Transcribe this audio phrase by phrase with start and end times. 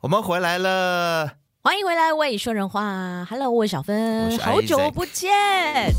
[0.00, 5.92] 我们回来了，欢迎回来，为，说人话，Hello，我是小芬，好久不见。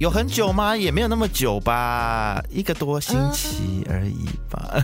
[0.00, 0.76] 有很久吗？
[0.76, 4.82] 也没有那么久吧，一个多星期而已吧。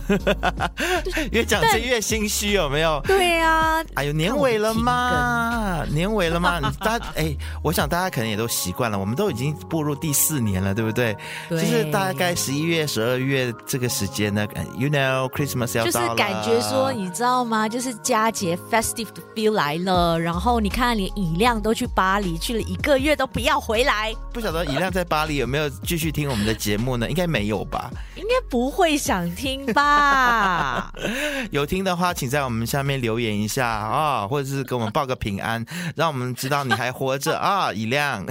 [1.31, 3.01] 越讲这越心虚，有没有？
[3.05, 3.83] 对呀。
[3.95, 5.83] 哎呦，年尾了吗？
[5.89, 6.59] 年尾了吗？
[6.79, 11.15] 大家哎，我想大家可能也都习惯了，我们都已经步入第四年了，对不对？
[11.47, 11.61] 对。
[11.61, 16.07] 就是大概十一月、十二月这个时间呢，You know Christmas 要到了。
[16.07, 17.67] 就是感觉说，你知道吗？
[17.67, 20.19] 就是佳节 festive 的 feel 来了。
[20.19, 24.13] 然后你看，连以亮都去巴黎去了一个月，都不要回来。
[24.33, 27.09] 不晓得以亮在巴黎有没有继续听我们的节目呢？
[27.09, 27.89] 应该没有吧？
[28.15, 30.91] 应该不会想听吧？
[31.51, 38.25] 有听的话，请在我们下面留言一下啊、哦，或者是给我们报个平安， 让我们知道你还活着啊，以亮。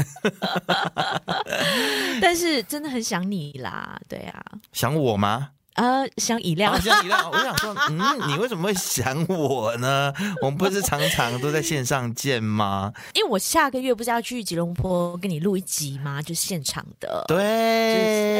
[2.20, 4.42] 但是真的很想你啦，对啊，
[4.72, 5.50] 想我吗？
[5.78, 7.98] 呃，想以亮，想以亮，我想说，嗯，
[8.28, 10.12] 你为什么会想我呢？
[10.42, 12.92] 我们不是常常都在线上见吗？
[13.14, 16.20] 因为我下个月不是要去吉隆坡跟你录一集吗？
[16.20, 17.24] 就是现场的。
[17.28, 17.36] 对，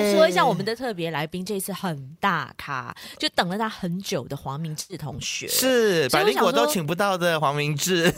[0.02, 8.12] 就是、说一下我们的特别来宾，这一次很大咖，就等了他很久的黄明志同学，是百灵果都请不到的黄明志，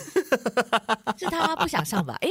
[1.19, 2.17] 是他不想上吧？
[2.23, 2.29] 哎，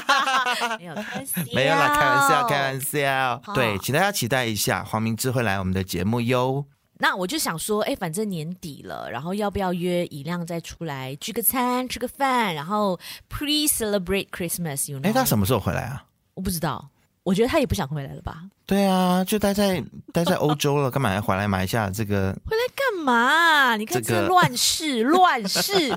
[0.80, 3.42] 没有开玩笑，没有啦，开玩笑，开玩笑。
[3.54, 6.13] 对，请大家期待一下，黄明志会来我们的节目。
[6.20, 6.64] 优，
[6.98, 12.98] 那我就想说，哎，反正年底了，然后要不要约以亮再出来聚个餐、吃个饭，然后
[13.28, 15.00] pre celebrate Christmas？
[15.02, 16.04] 哎，他什么时候回来啊？
[16.34, 16.88] 我不知道，
[17.22, 18.44] 我觉得他也不想回来了吧？
[18.66, 22.32] 对啊，就待在待在欧洲了，干嘛要回来买一下这个？
[22.46, 23.76] 回来干嘛？
[23.76, 25.94] 你看这个乱世，乱世！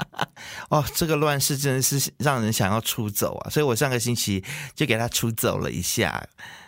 [0.70, 3.50] 哦，这个乱世真的是让人想要出走啊！
[3.50, 6.24] 所以我上个星期就给他出走了一下。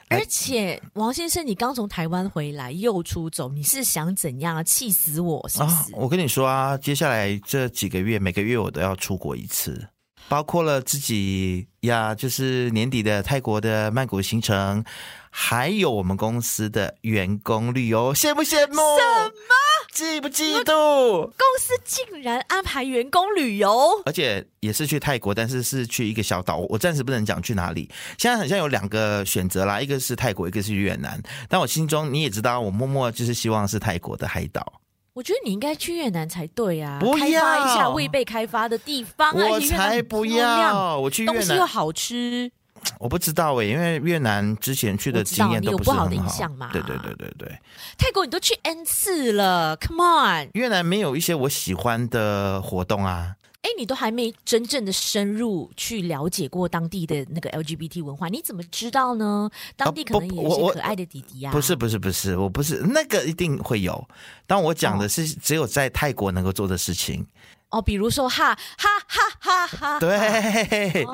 [0.08, 4.64] 而且王先生，你刚从台湾回来又出走，你是想怎样？
[4.64, 5.74] 气死我是不是？
[5.74, 9.88] 啊，我跟你说啊，接下来这几个月，每个月我都要出国一次，
[10.28, 14.84] 包括了自己呀，就是年底的泰国的曼谷行程，
[15.30, 18.74] 还有我们公司的员工旅游，羡不羡慕？
[18.74, 18.80] 什
[19.28, 19.54] 么？
[19.96, 21.22] 嫉不嫉妒？
[21.22, 26.58] 公司竟然安排员工旅游，而且也是去泰国，但是是去一个小岛。
[26.68, 27.90] 我暂时不能讲去哪里。
[28.18, 31.18] 现在好像有两个选择啦，一个是泰国，一个是越南。
[31.48, 34.70] 但我心中你也知道，我默默就是希望是泰国的海岛。
[35.14, 36.98] 我觉得你应该去越南才对啊！
[37.00, 39.46] 不要开发一下未被开发的地方啊！
[39.48, 40.98] 我才不要！
[40.98, 42.52] 我去越南，东西又好吃。
[42.98, 46.04] 我不知道哎、欸，因为越南之前去的经验都不是很好。
[46.04, 46.70] 有不好的印象嘛？
[46.72, 47.58] 对对对对对。
[47.98, 50.50] 泰国你都去 N 次了，Come on！
[50.54, 53.36] 越南没有一些我喜欢的活动啊。
[53.62, 59.50] 哎，你都还没真正的深入去了解过当地的那个 LGBT 文化，你怎么知道呢？
[59.76, 61.50] 当地可能也有些可爱的弟弟啊。
[61.50, 64.08] 不是不是不是，我不是那个一定会有。
[64.46, 67.26] 但我讲的是只有在泰国能够做的事情。
[67.70, 71.04] 哦，比如说哈哈哈哈哈，对，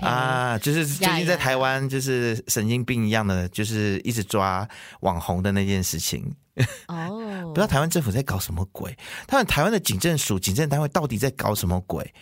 [0.00, 4.66] 啊，就是最近在台湾就是神经病一样的，就是一直抓
[5.00, 6.34] 网红的那件事情。
[6.88, 8.96] 哦，不知道台湾政府在搞什么鬼？
[9.26, 12.14] 他们台湾的警政署、警政单位到底在搞什么鬼？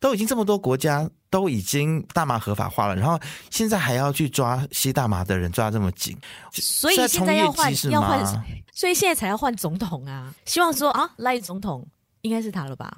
[0.00, 3.18] 都已经这么多国家都已经大麻合法化了，然后
[3.50, 6.18] 现在还要去抓吸大麻的人，抓这么紧，
[6.52, 10.34] 所以现在要换要换，所以现在才要换总统啊！
[10.44, 11.86] 希望说啊，赖总统。
[12.24, 12.92] 应该是他了吧？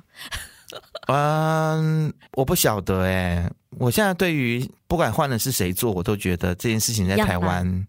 [1.06, 3.48] 嗯，我不晓得哎。
[3.78, 7.87] 我现在对于不管换的是谁做，我都觉得这件事情在台湾，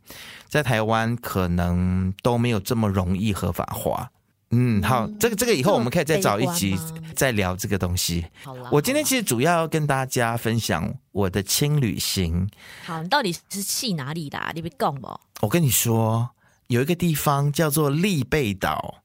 [0.50, 4.12] 在台湾可能都没有这么容易合法化。
[4.52, 6.78] 嗯，好，嗯、这个这个以后我们可以再找一集
[7.16, 8.26] 再聊这个东西。
[8.44, 12.48] 好了，我今天其实主要要跟大家分享我的轻旅行。
[12.86, 14.52] 好，你到底是去哪里的、啊？
[14.54, 15.08] 你别讲不？
[15.40, 16.30] 我跟你说，
[16.68, 19.04] 有一个地方叫做立贝岛。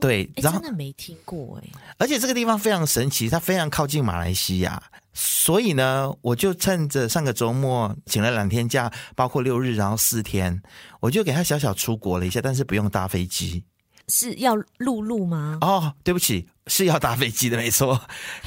[0.00, 1.68] 对，然后真的没听过哎，
[1.98, 10.62] 而且这个地方非常神奇，它非常靠近马来西亚，所以呢，我就趁着上个周末请了两天假，包括六日，然后四天，
[11.00, 13.64] 我就给他小小出国了一下，但是不用搭飞机，
[14.08, 15.58] 是要陆路吗？
[15.60, 18.00] 哦，对不起，是要搭飞机的，没错。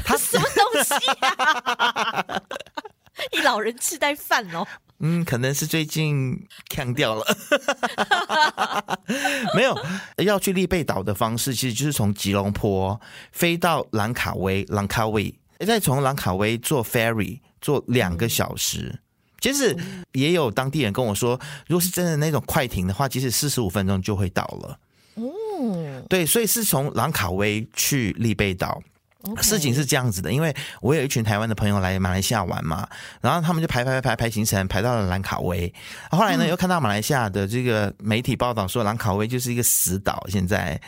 [0.03, 2.41] 他什么东西啊？
[3.31, 4.67] 你老人痴呆犯哦。
[4.99, 7.25] 嗯，可能是最近锵掉了，
[9.53, 9.77] 没有
[10.17, 12.99] 要去丽贝岛的方式，其实就是从吉隆坡
[13.31, 15.33] 飞到兰卡威，兰卡威，
[15.65, 18.99] 再从兰卡威坐 ferry 坐两个小时。
[19.41, 19.75] 其实
[20.13, 21.37] 也有当地人跟我说，
[21.67, 24.79] 如果是真的那种快艇的话，其实四十五分钟就会到了。
[25.15, 28.81] 哦，对，所以是从兰卡威去丽贝岛。
[29.41, 32.87] 事情是这样子的，因为我有一群台湾的朋友来马来西亚玩嘛，
[33.21, 35.73] 然后他们就排排排排排行程，排到了兰卡威。
[36.11, 40.79] 后来呢，又看到马来西亚的这个媒体报道说，兰卡威就是一个死岛，现在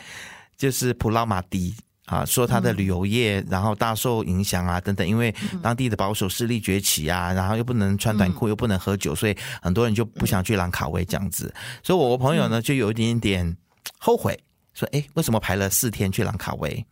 [0.56, 1.74] 就是普拉马迪
[2.04, 11.52] 啊，说它的旅游业然后大受影响啊等等，因为当地的保守势力崛起啊，然后又不能穿短裤，又不能喝酒，所以很多人就不想去兰卡威这样子。
[11.82, 13.56] 所以我朋友呢就有一点点
[13.98, 14.38] 后悔。
[14.76, 16.86] 说哎，为什么排了四天去兰卡威？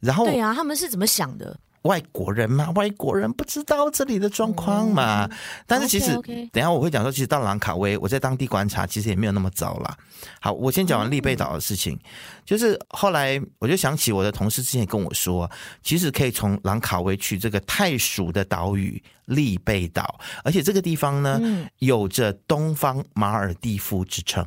[0.00, 1.56] 然后对啊，他们是怎么想的？
[1.84, 5.24] 外国人嘛，外国人不知道这里的状况嘛。
[5.24, 9.96] 嗯、但是其实，okay, okay 等一下我会讲说，其实到兰卡威，我在当地观察，其实也没有那么糟啦。
[10.42, 12.00] 好，我先讲完利贝岛的事情，嗯、
[12.44, 15.50] 就是后来我就想起我的同事之前跟我说，
[15.82, 24.46] 其实可以从兰卡威去这个泰属的岛屿利贝岛，而且这个地方呢，嗯、有着东方马尔蒂夫之称。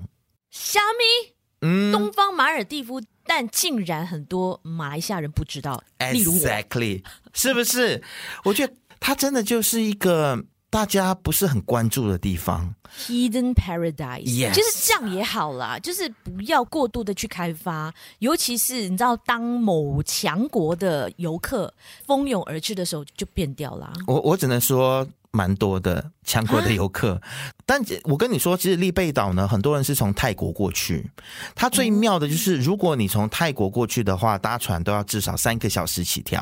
[0.51, 1.32] 虾米？
[1.65, 5.81] 嗯，东方马尔蒂夫，但竟然很多马来西亚人不知道。
[5.97, 7.01] Exactly，
[7.33, 8.03] 是不是？
[8.43, 12.75] 我觉得它真的就是一个大家不是很关注的地方。
[13.07, 21.73] Hidden Paradise，其实 Yes 这样也好啦，就是不要过度的去开发，尤其是你知道，当某强国的游客
[22.05, 23.93] 蜂拥而至的时候，就变掉了。
[24.05, 25.07] 我我只能说。
[25.35, 27.19] 蛮多的强国的游客，
[27.65, 31.11] 但我跟你说，其实立贝岛呢，很多人是从泰国过去。
[31.55, 36.39] 它最妙的就是，如果你从泰国过去的话，搭船都要至少三个小时起跳，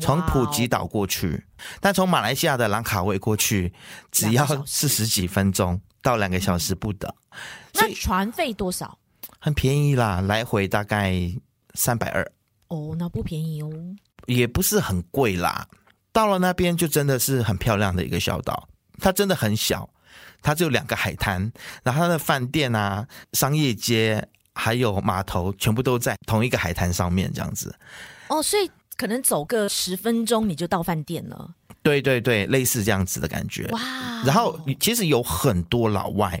[0.00, 1.44] 从普吉岛过去。
[1.80, 3.70] 但从马来西亚的兰卡威过去，
[4.10, 7.12] 只要四十几分钟到两个小时不等。
[7.74, 8.98] 那船费多少？
[9.38, 11.14] 很便宜啦，来回大概
[11.74, 12.32] 三百二。
[12.68, 13.70] 哦，那不便宜哦，
[14.24, 15.68] 也不是很贵啦。
[16.14, 18.68] 到了那边就真的是很漂亮的一个小岛，
[19.00, 19.90] 它真的很小，
[20.40, 21.52] 它只有两个海滩，
[21.82, 27.74] 然后它的饭店啊、商业街还有码头全部都在同一个海滩上面，这样子。
[28.28, 31.50] 哦，所以可能走个十分钟你就到饭店了。
[31.82, 33.66] 对对对，类似这样子的感觉。
[33.72, 33.80] 哇！
[34.24, 36.40] 然后其实有很多老外，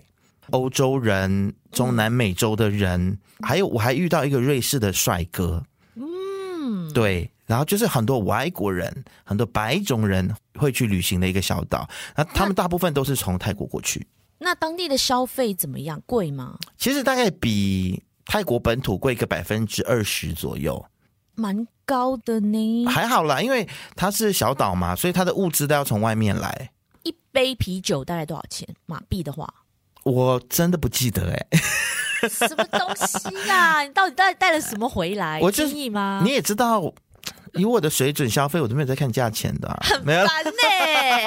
[0.50, 5.64] 欧洲人、中南美洲的人，嗯、还有我还遇到一个瑞士的帅哥。
[5.96, 7.28] 嗯，对。
[7.46, 11.88] 然后就是很多外国人，很多白种人会去旅行的一个小岛。
[12.16, 14.06] 那他们大部分都是从泰国过去。
[14.38, 16.02] 那，那当地的消费怎么样？
[16.06, 16.58] 贵吗？
[16.78, 20.84] 其实大概比泰国本土贵个百分之二十左右，
[21.34, 22.86] 蛮高的呢。
[22.86, 26.70] 还好啦，因为它是小岛嘛，所以它的物资都要从外面来。
[27.02, 28.66] 一杯啤酒大概多少钱？
[28.86, 29.52] 马币的话，
[30.04, 32.28] 我真的不记得哎、欸。
[32.28, 33.82] 什么东西啊？
[33.82, 35.38] 你到底带带了什么回来？
[35.44, 36.22] 我就意吗？
[36.24, 36.92] 你也知道。
[37.54, 40.50] 以我的水准消费，我都没有在看价钱的，啊， 很烦呢。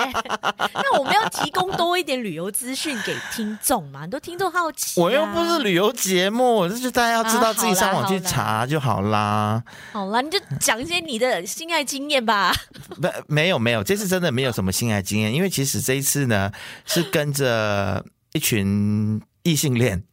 [0.74, 4.01] 那我们要提供多一点旅游资讯给听众嘛？
[4.01, 5.03] 很多听众好奇，啊。
[5.03, 9.63] 我又不是旅游节目，就是大家要知道自己上网去查就好啦。
[9.91, 12.53] 好啦，你就讲一些你的性爱经验吧。
[13.01, 16.51] 不，没有没有，这次真的没有什么性爱经验，因为其实这一次呢
[16.85, 18.03] 是跟着
[18.33, 20.03] 一群异性恋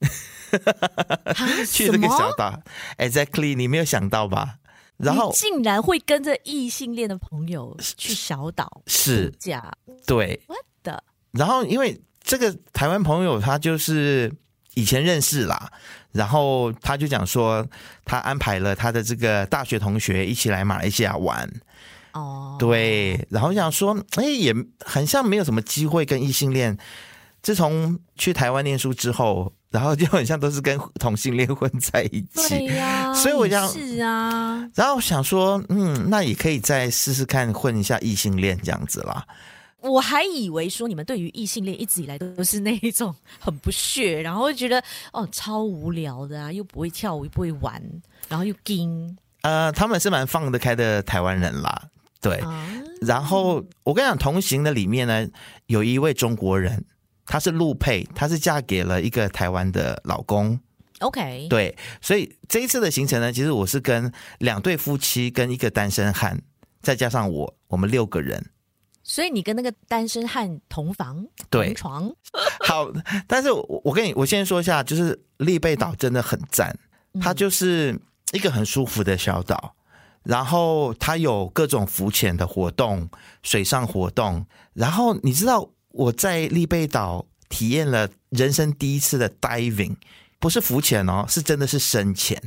[1.66, 2.60] 去这个小岛。
[2.98, 4.56] Exactly，你没有想到吧？
[4.96, 9.72] 然后竟然会跟着异性恋的朋友去小岛是假
[10.06, 11.02] 对，what the？
[11.32, 14.32] 然后因为这个台湾朋友他就是
[14.74, 15.70] 以前认识啦，
[16.12, 17.66] 然后他就讲说
[18.04, 21.52] 他安排了他的这个大学同学一起来马来西亚玩
[22.12, 24.54] 哦，对，然后想说哎，也
[24.84, 26.78] 很像没有什么机会跟异性恋。
[27.42, 29.52] 自从去台湾念书之后。
[29.74, 32.70] 然后就很像都是跟同性恋混在一起，
[33.12, 34.64] 所以我想是啊。
[34.72, 39.26] 然后想说，嗯，那也可以再试试看混一下异性恋这样子啦。
[39.80, 44.80] 我还以为说你们对于异性恋一直以来都是那一种很不屑，然后觉得
[45.12, 47.82] 哦超无聊的啊，又不会跳舞又不会玩，
[48.28, 49.18] 然后又惊。
[49.42, 51.82] 呃，他们是蛮放得开的台湾人啦，
[52.20, 52.36] 对。
[52.36, 52.64] 啊、
[53.00, 55.26] 然后我跟你讲，同行的里面呢，
[55.66, 56.84] 有一位中国人。
[57.26, 60.58] 她是陆配，她是嫁给了一个台湾的老公。
[61.00, 66.40] OK，对，所以这一次的行程呢，其实我是跟两对夫妻跟一个单身汉，
[66.80, 68.50] 再加上我，我们六个人。
[69.02, 72.16] 所以你跟那个单身汉同房对同床？
[72.64, 72.90] 好，
[73.26, 76.74] 但是我我跟你我先说一下，就是利贝岛真的很赞，
[77.20, 78.00] 它就是
[78.32, 79.74] 一个很舒服的小岛，
[80.22, 83.10] 然后它有各种浮潜的活动、
[83.42, 85.68] 水上活动，然后你知道。
[85.94, 89.94] 我在利贝岛体验了人生第一次的 diving，
[90.40, 92.40] 不是浮潜哦，是真的是深潜。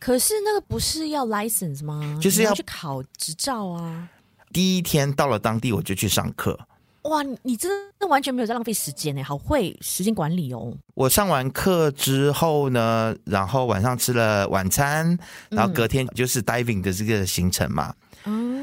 [0.00, 2.18] 可是那个不是要 license 吗？
[2.20, 4.08] 就是要，要去考执照啊。
[4.52, 6.58] 第一天到了当地，我就去上课。
[7.02, 10.76] 哇，你真的完全没有在浪费时间呢，好会时间管理哦。
[10.94, 15.16] 我上完课之后呢，然后晚上吃了晚餐，
[15.50, 17.94] 然后隔天就是 diving 的这个行程嘛。
[18.24, 18.57] 嗯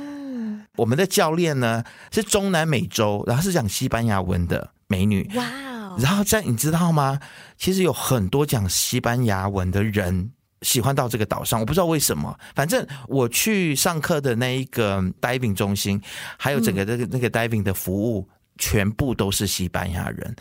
[0.75, 5.29] 我们的教练呢是中南美洲，然后是讲西班牙文的美女。
[5.35, 5.97] 哇哦！
[5.99, 7.19] 然后这样你知道吗？
[7.57, 12.37] 其实有很多讲西班牙文的人喜欢到这个岛上，我不知道为什么。
[12.53, 16.01] 反正我去上课的那一个 diving 中心，
[16.37, 18.27] 还有整个这个那个 diving 的服务，
[18.57, 20.35] 全部都是西班牙人。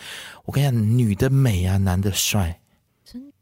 [0.45, 2.61] 我跟你讲，女的美啊，男的帅。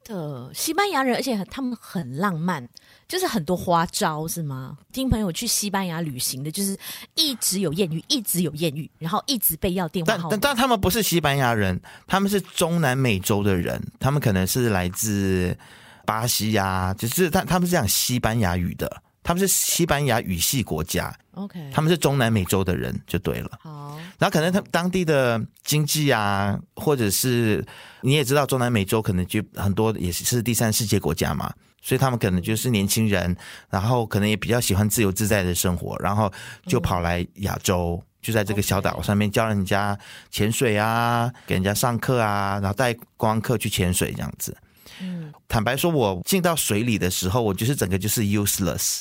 [0.04, 2.66] 的西班牙人，而且他们很浪漫，
[3.08, 4.76] 就是很多花招，是吗？
[4.92, 6.76] 听朋友去西班牙旅行的，就是
[7.14, 10.28] 一直有艳遇，一直有艳遇，然后一直被要电话号。
[10.30, 15.56] 但但但他们不是西班牙人，他们是中南美洲的人，他们可能是来自
[16.04, 21.14] 巴西呀、啊，就是他他们是讲西班牙语的，他们是西班牙语系国家。
[21.34, 23.58] OK，他们是中南美洲的人就对了。
[23.62, 27.64] 好，然后可能他当地的经济啊，或者是
[28.02, 31.50] 你也知道，中南美洲可能就很多也是第三世界国家嘛，
[31.80, 33.34] 所以他们可能就是年轻人，
[33.70, 36.30] 然后可能也比较喜欢自由自在的生活，然后
[36.66, 39.98] 就跑来亚洲，嗯、就在这个小岛上面教人家
[40.30, 44.54] 潜水啊，给人家上课啊，然后带观光客去潜水这样子。
[45.00, 49.00] 嗯，坦白说，我进到水里的时候，我就是整个就是 useless。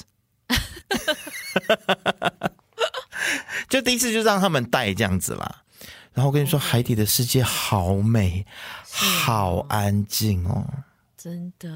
[3.70, 5.63] 就第一次就让他们带这样子啦，
[6.13, 8.46] 然后我跟你说，海底的世界好美，
[8.89, 10.65] 好安静哦，
[11.17, 11.70] 真的。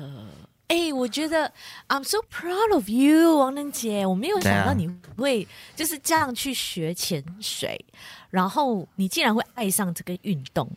[0.68, 1.54] 哎、欸，我觉得
[1.88, 7.86] I'm so proud of you，王能杰，我没有想到你会就是这样去学潜水，
[8.32, 10.68] 然后你竟然会爱上这个运动。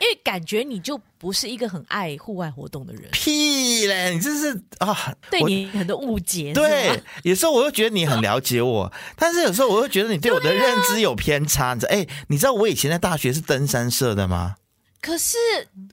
[0.00, 4.12] 因为感觉你就不是一个很爱户外活动的人，屁嘞！
[4.14, 6.52] 你这是啊，对你很多误解。
[6.52, 11.74] 对，有时候我又觉得你很了解我， 但是有时候我又觉得你对我的认知有偏差。
[11.74, 14.56] 你知道，哎，你知道我以前在大学是登山社的吗？
[15.00, 15.36] 可是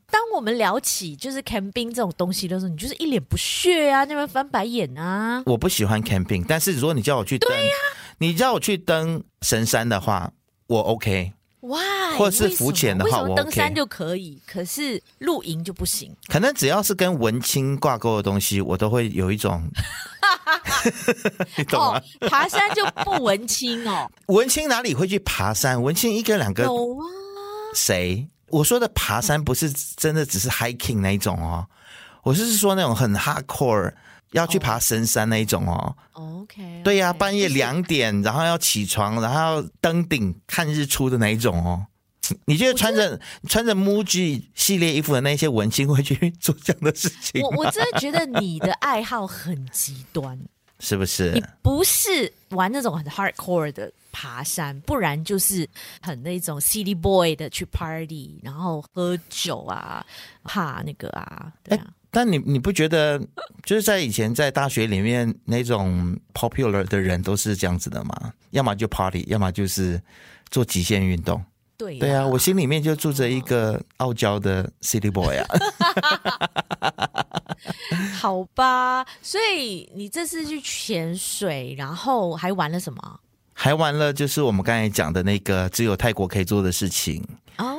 [0.09, 5.43] 当我们聊起就是 camping 这种东西的时候，你就是一脸不屑啊，那边翻白眼啊。
[5.45, 7.73] 我不喜欢 camping，但是如果你叫我去登，对呀，
[8.17, 10.31] 你叫我去登神山的话，
[10.67, 11.33] 我 OK。
[11.67, 11.79] 哇，
[12.17, 16.15] 或者是浮潜的话，我登山就可以，可是露营就不行。
[16.27, 19.63] 可能只要是跟文青挂钩的东西，我都会有一种
[21.57, 22.01] 你懂吗？
[22.21, 24.09] 哦，爬山就不文青哦。
[24.27, 25.81] 文青哪里会去爬山？
[25.81, 27.03] 文青一个两个有啊？
[27.73, 28.27] 谁？
[28.49, 31.65] 我说的爬山不是真的只是 hiking 那一种哦，
[32.23, 33.93] 我是说那种很 hardcore。
[34.31, 41.87] 要去爬神山那一种哦，OK，, 对呀、啊，半夜两点，然后要起床，然后要登顶看日出的那一种哦。
[42.45, 47.39] 你觉得穿着穿着 MUJI 系列衣服的那些文青会去做这样的事情？
[47.41, 50.37] 我我真的觉得你的爱好很极端，
[50.81, 51.31] 是不是？
[51.33, 55.69] 你不是玩那种很 hardcore 的爬山，不然就是
[56.01, 60.03] 很那种 city boy 的去 party，然后喝酒啊，
[60.43, 61.85] 怕那个啊，对啊。
[62.15, 63.19] 但你你不觉得
[63.65, 68.31] 就是在以前在大学里面那种 popular 的人都是这样子的吗？
[68.51, 70.01] 要么就 party，要么就是
[70.49, 71.43] 做极限运动。
[71.75, 75.45] 对对啊，我心里面就住着一个傲娇的 city boy 啊。
[78.17, 83.19] 好吧，所以你这次去潜水，然后还玩了什么？
[83.51, 87.21] 还玩了就是我们刚才讲的那个只有泰国可以做的事情
[87.57, 87.77] 哦。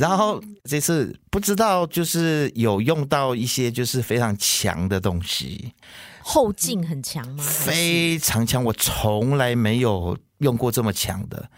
[0.00, 5.74] 然后这次不知道就是有用到一些就是非常强的东西，
[6.22, 7.44] 后劲很强吗？
[7.44, 11.50] 非常强，我从来没有用过这么强的。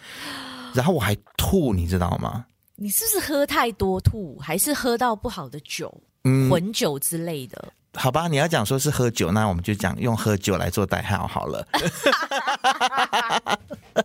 [0.75, 2.44] 然后我还吐，你知道吗？
[2.75, 7.72] 你是不是喝太多吐，还是喝到不好的酒，嗯，混酒之类的？
[7.94, 11.64] 好吧，你要讲说是喝酒，那我们就讲用喝酒来做代号好了。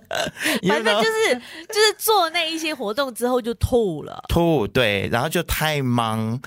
[0.67, 1.35] 反正就是
[1.67, 6.39] 就是做那一些活动之后就吐了，吐对，然后就太忙，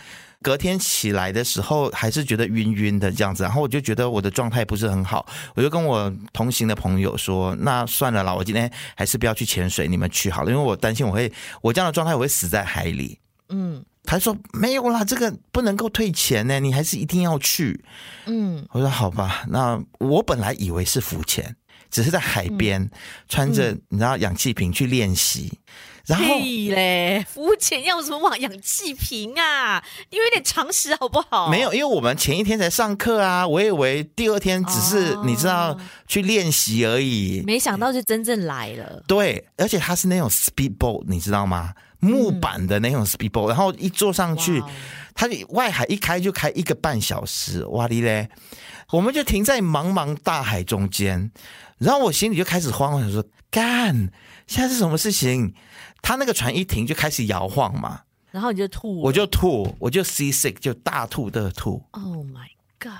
[0.42, 13.18] 隔天起来的时候还是觉得晕晕的这样子，然后我就觉得我的状态不是很好，我就跟我同行的朋友说，那算了啦，我今天还是不要去潜水，你们去好了，因为我担心我会我这样的状态我会死在海里。
[13.48, 13.84] 嗯。
[14.02, 17.84] 他说没有啦，这个不能够退钱呢，你还是一定要去。
[18.24, 21.54] 嗯，我说好吧，那我本来以为是浮潜，
[21.90, 22.90] 只是在海边、嗯、
[23.28, 25.52] 穿着你知道氧气瓶去练习，
[26.06, 29.82] 然后嘞，浮潜要什么往氧气瓶啊？
[30.10, 31.48] 你有点常识好不好？
[31.50, 39.02] 没有，因为我们前一天才上课啊，我以为第二天只是你知道、哦、去练习而已，没想到就真正来了。
[39.06, 41.74] 对，而且它是那种 speedboat，你知道吗？
[42.02, 44.62] 木板的那种 speedboat，然后一坐上去，
[45.14, 48.26] 它外海一开就开一个半小时，哇哩嘞！
[48.92, 51.30] 我们就停在茫茫大海中间，
[51.78, 54.10] 然后我心里就开始慌，我想说干，
[54.46, 55.54] 现在是什么事情？
[56.02, 61.84] 他那个船一停就开始摇晃嘛，然后你就吐，我就吐，我就 sea sick，就大吐的吐。
[61.92, 62.90] Oh my god！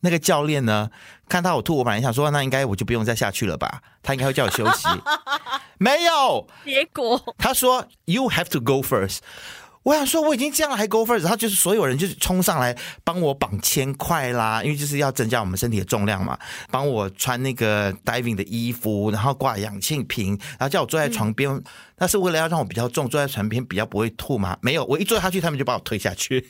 [0.00, 0.90] 那个教练呢，
[1.28, 3.82] 看到我吐，我本来想说，那应该我就不用再下去了吧？
[4.02, 4.86] 他应该会叫我休息。
[5.78, 9.18] 没有，结果他说 You have to go first。
[9.88, 11.20] 我想说我已经这样了，还 go first。
[11.20, 16.38] 然后就是所有人就是冲上来帮我绑铅块啦，因为就是要增加我们身体的重量嘛。
[16.70, 21.48] 帮我穿那个 diving 的衣服，然后挂氧气瓶，然后叫我坐在床边。
[21.96, 24.58] 那、嗯、是为了要让我比较重，坐在床边比较不会吐吗？
[24.60, 26.46] 没有，我一坐下去，他们就把我推下去。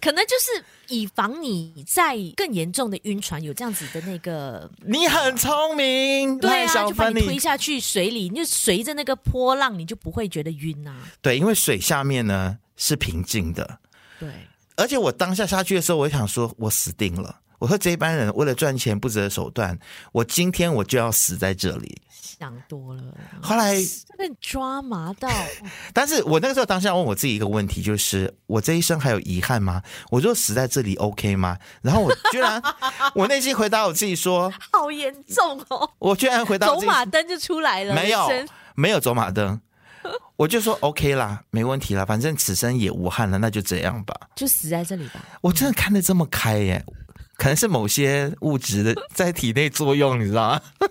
[0.00, 4.70] 可能就是以防你在更严重的晕船，有这样子的那个。
[4.86, 10.96] 你很聪明，对啊，就把你推下去水里，你就随着那个波浪，你就不会觉得晕啊。
[11.20, 13.78] 对，因为水下面呢是平静的。
[14.18, 14.28] 对，
[14.76, 17.36] 而且我当下下去的时候，我想说，我死定了。
[17.58, 19.78] 我说这一班人为了赚钱不择手段，
[20.12, 22.00] 我今天我就要死在这里。
[22.10, 23.02] 想多了。
[23.42, 23.74] 后来
[24.16, 25.28] 被抓麻到，
[25.92, 29.82] 但是我那个时候当下问我自己一个问题，就是我这一生还有遗憾吗？
[30.10, 31.58] 我就死在这里 OK 吗？
[31.82, 32.62] 然后我居然，
[33.14, 35.90] 我内心回答我自己说，好严重哦！
[35.98, 38.26] 我居然回答走马灯就出来了，没有，
[38.74, 39.60] 没有走马灯，
[40.36, 45.24] 我就说 OK 啦，没问题啦，反正此生也无憾了，那就这样吧，就死在这里吧。
[45.40, 46.84] 我真的看得这么开耶。
[47.36, 50.60] 可能是某些物质的 在体内作用，你知道吗？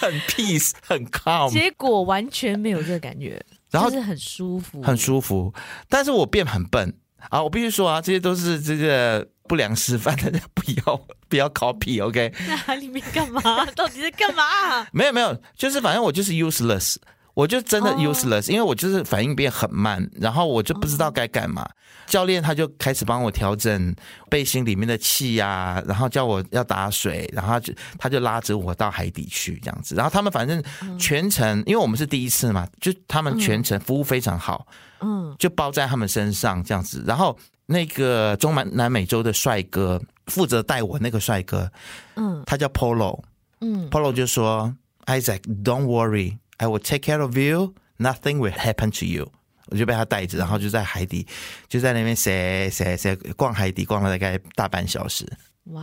[0.00, 1.48] 很 peace，很 calm。
[1.52, 5.54] 结果完全没有这个感觉，然后是很舒服，很舒服。
[5.88, 6.92] 但是我变很笨
[7.30, 7.40] 啊！
[7.40, 12.60] 我必须说啊，这些都是这个不良示范，大家不要不要 copy，OK？、Okay?
[12.66, 13.64] 那里面干嘛？
[13.76, 14.84] 到底在干嘛？
[14.92, 16.96] 没有没有，就是反正我就是 useless。
[17.34, 18.50] 我就真的 useless，、oh.
[18.50, 21.62] 因为我就是反应变很慢，然后我就不知道该干嘛。
[21.62, 21.70] Oh.
[22.06, 23.94] 教练他就开始帮我调整
[24.28, 29.94] 背心里面的气呀、啊，然后叫我要打水，然后他就他就拉着我到海底去这样子。
[29.94, 30.62] 然后他们反正
[30.98, 31.68] 全程，oh.
[31.68, 34.66] 因为我们是第一次嘛，就他们全程服务非常好，
[35.00, 37.02] 嗯，就包在他们身上这样子。
[37.06, 41.70] 然后那个中南南美洲的帅哥负责带我那个帅哥，
[42.16, 43.22] 嗯，他叫 Polo，
[43.62, 44.74] 嗯，Polo 就说
[45.06, 46.36] Isaac，Don't worry。
[46.58, 47.74] I will take care of you.
[47.98, 49.30] Nothing will happen to you.
[49.68, 51.26] 我就被他带着，然后就在海底，
[51.68, 55.26] 就在那边谁谁谁逛海底，逛了大概大半小时。
[55.66, 55.82] 哇！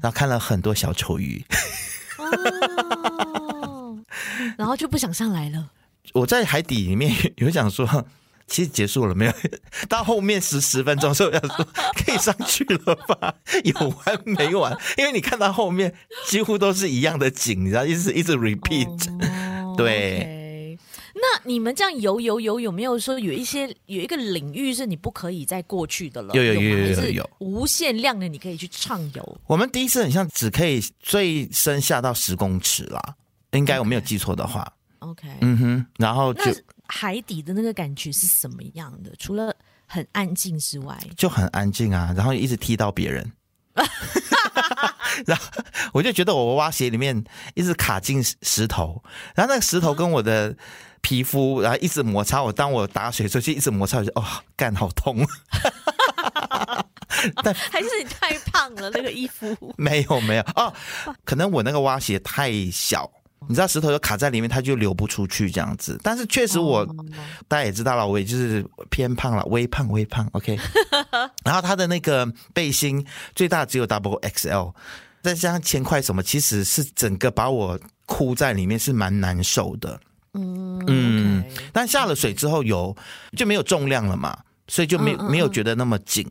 [0.00, 1.42] 然后看了很多小丑鱼。
[2.18, 3.98] 哦。
[4.56, 5.70] 然后就不想上来了。
[6.14, 8.06] 我在海底里面有想说，
[8.46, 9.32] 其实结束了没有？
[9.88, 13.34] 到后面十十分钟的时候，我想说可以上去了吧？
[13.64, 14.76] 有完没完？
[14.98, 15.92] 因为你看到后面
[16.26, 19.10] 几乎都是一样的景，你知道，一直一直 repeat。
[19.10, 20.78] 哦对，okay.
[21.14, 26.34] 那你们这样游游游，有没有说有一些有一个领域是你不可以再过去的了？
[26.34, 29.40] 有有有有有有，无限量的你可以去畅游。
[29.46, 33.14] 我们第一次很像只可以最深下到十公尺啦，
[33.52, 34.70] 应该我没有记错的话。
[34.98, 36.42] OK，嗯哼，然后就
[36.86, 39.10] 海底的那个感觉是什么样的？
[39.18, 39.54] 除了
[39.86, 43.32] 很安静之外，就很安静啊，然后一直踢到别人。
[45.26, 45.44] 然后
[45.92, 49.02] 我就觉得我挖鞋里面一直卡进石头，
[49.34, 50.56] 然后那个石头跟我的
[51.00, 52.42] 皮肤，然后一直摩擦。
[52.42, 54.24] 我当我打水出去，一直摩擦，我就哦，
[54.56, 55.26] 干好痛。
[57.42, 60.72] 但还是你太胖了，那个衣服 没有没有哦，
[61.24, 63.10] 可能我那个挖鞋太小。
[63.48, 65.98] 你知道石头就卡在里面，它就流不出去这样子。
[66.02, 67.04] 但是确实我，我
[67.46, 70.28] 大家也知道了，我也就是偏胖了，微胖微胖。
[70.32, 70.58] OK，
[71.44, 74.74] 然后它的那个背心最大只有 Double XL，
[75.22, 80.00] 再加上铅块什么，其实是整个把我箍在里面，是蛮难受的。
[80.34, 82.94] 嗯嗯，但下了水之后有
[83.36, 84.36] 就没有重量了嘛，
[84.68, 86.30] 所以就没没有觉得那么紧。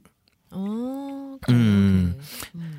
[0.49, 2.13] 哦，嗯，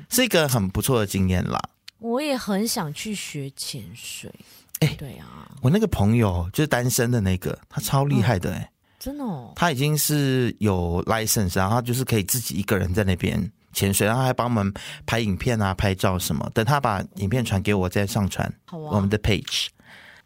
[0.09, 1.59] 是一个很不错的经验啦。
[1.99, 4.31] 我也很想去学潜水，
[4.79, 14.73] 哎、欸，对啊，我那个朋友就是单身的那个，他超厉害的、欸，哎、嗯，真的哦，他已经是有 license，然后就是可以自己一个人在那边潜水，然后还帮我们
[15.05, 16.49] 拍影片啊、拍照什么。
[16.53, 19.67] 等他把影片传给我，再上传我们的 page。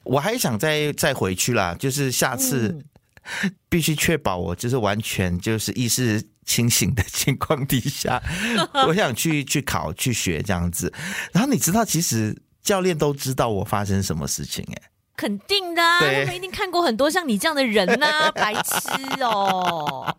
[0.03, 2.83] 我还想再再回去啦，就是下次
[3.69, 6.21] 必须确保我就是完全就是意识。
[6.43, 8.21] 清醒的情况底下，
[8.87, 10.91] 我想去去考去学这样子。
[11.31, 20.17] 然后你知道，其实教练都知道我发生什么事情哎，肯定的，他们一定看过很多像你这样的人呐、啊， 白痴哦！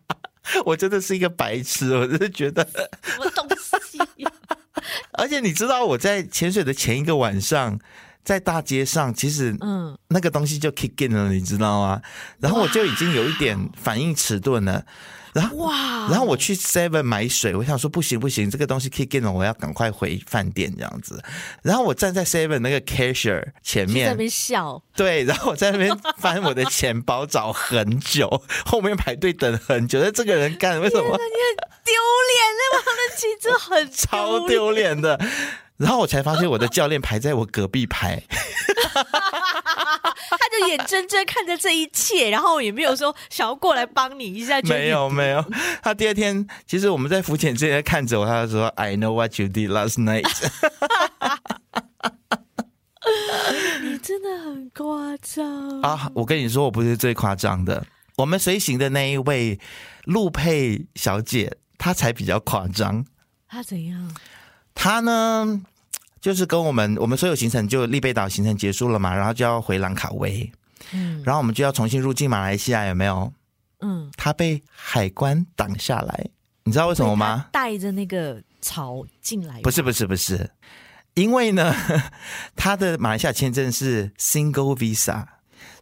[0.64, 2.64] 我真的是一个白痴，我真的觉得
[3.02, 3.98] 什么东西。
[5.12, 7.78] 而且你知道，我在潜水的前一个晚上，
[8.24, 12.00] 在大街上，其实嗯，那个东西就 kick in 了，你知道吗？
[12.40, 14.84] 然后我就已经有一点反应迟钝了。
[15.32, 21.24] 然后哇，然后我去 Seven 买水，我想说不行不行，这个东西 kick in 了，我要赶快回饭店这样子。
[21.62, 24.82] 然后我站在 Seven 那个 cashier 前面，在那边笑。
[24.94, 30.00] 对，然后我在那边翻我的钱包找很久， 后面排队等很久。
[30.00, 31.02] 那这个人干为什么？
[31.02, 31.18] 你很
[31.82, 31.94] 丢
[32.28, 35.18] 脸，那其实很 超丢脸的。
[35.82, 38.22] 然后我才发现我的教练排在我隔壁排，
[38.94, 44.60] 他就眼睁睁看着这一切，然后也没有说想要过来帮你一下。
[44.62, 45.44] 没有没有，
[45.82, 50.22] 他第二天其实我们在浮潜之前看着我，他就说 “I know what you did last night。
[53.82, 56.08] ”你真的很夸张啊！
[56.14, 59.58] 我跟你说，我不是最夸张的，我们随行的那一位
[60.04, 63.04] 陆佩小姐，她才比较夸张。
[63.48, 64.14] 她怎样？
[64.74, 65.62] 她呢？
[66.22, 70.50] 就是跟我们，我们所有行程就立贝岛行程结束了嘛，然后就要回兰卡威，
[70.92, 73.30] 嗯，然后我们就要重新入境马来西亚，有没有？
[73.80, 76.30] 嗯，他被海关挡下来，
[76.62, 77.46] 你知道为什么吗？
[77.52, 79.60] 带着那个草进来？
[79.62, 80.48] 不是不是不是，
[81.14, 81.74] 因为呢，
[82.54, 85.26] 他的马来西亚签证是 Single Visa。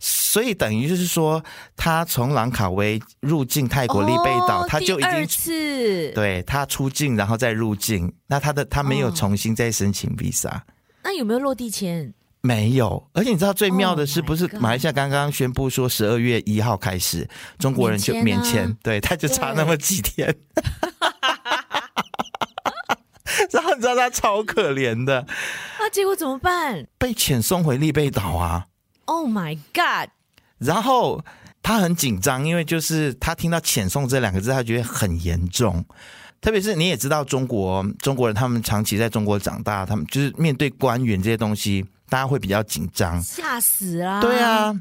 [0.01, 1.45] 所以等于就是说，
[1.77, 10.63] 他从兰卡威入境泰国利贝岛，他就已经是对他出境然后再入境，那他的他没有重新再申请 visa。
[11.03, 12.13] 那有没有落地签？
[12.41, 20.35] 没有，而且你知道最妙的是，不是马来西亚刚刚宣布说十二月一号开始中国人就免签，对，他就差那么几天。
[23.53, 25.27] 然后你知道他超可怜的，
[25.79, 26.87] 那结果怎么办？
[26.97, 28.67] 被遣送回利贝岛啊
[29.11, 30.09] ！Oh my god！
[30.59, 31.21] 然后
[31.65, 35.85] 他很紧张，因为就是他听到“遣送”这两个字，他觉得很严重。
[36.41, 44.21] 特别是你也知道，中国中国人他们长期在中国长大，他们就是面对官员这些东西，大家会比较紧张，吓死啊！
[44.21, 44.73] 对啊。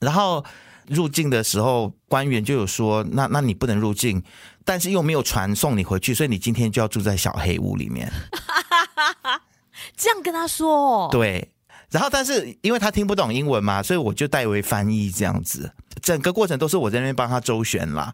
[0.00, 0.44] 然后
[0.88, 4.20] 入境的时候，官员就有说：“那那你不能入境，
[4.64, 8.10] 但是又没有船送你回去，所以你今天就要住在小黑屋里面。
[9.96, 11.52] ”这样跟他说，哦对。
[11.90, 15.70] 然后，但是因为他听不懂英文嘛，所以我就代为翻译这样子。
[16.02, 18.12] 整个过程都是我在那边帮他周旋啦。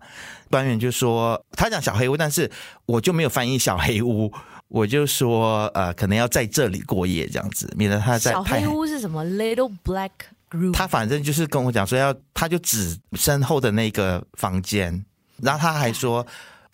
[0.51, 2.51] 官员就说他讲小黑屋，但是
[2.87, 4.33] 我就没有翻译小黑屋，
[4.69, 8.33] 我就说呃，可能要在这里过夜这样子，免得他在。
[8.33, 10.11] 小黑屋是什么？Little Black
[10.51, 10.73] Room。
[10.73, 15.05] 他反正就是跟我讲说要，他就指身后的那个房间，
[15.39, 16.25] 然后他还说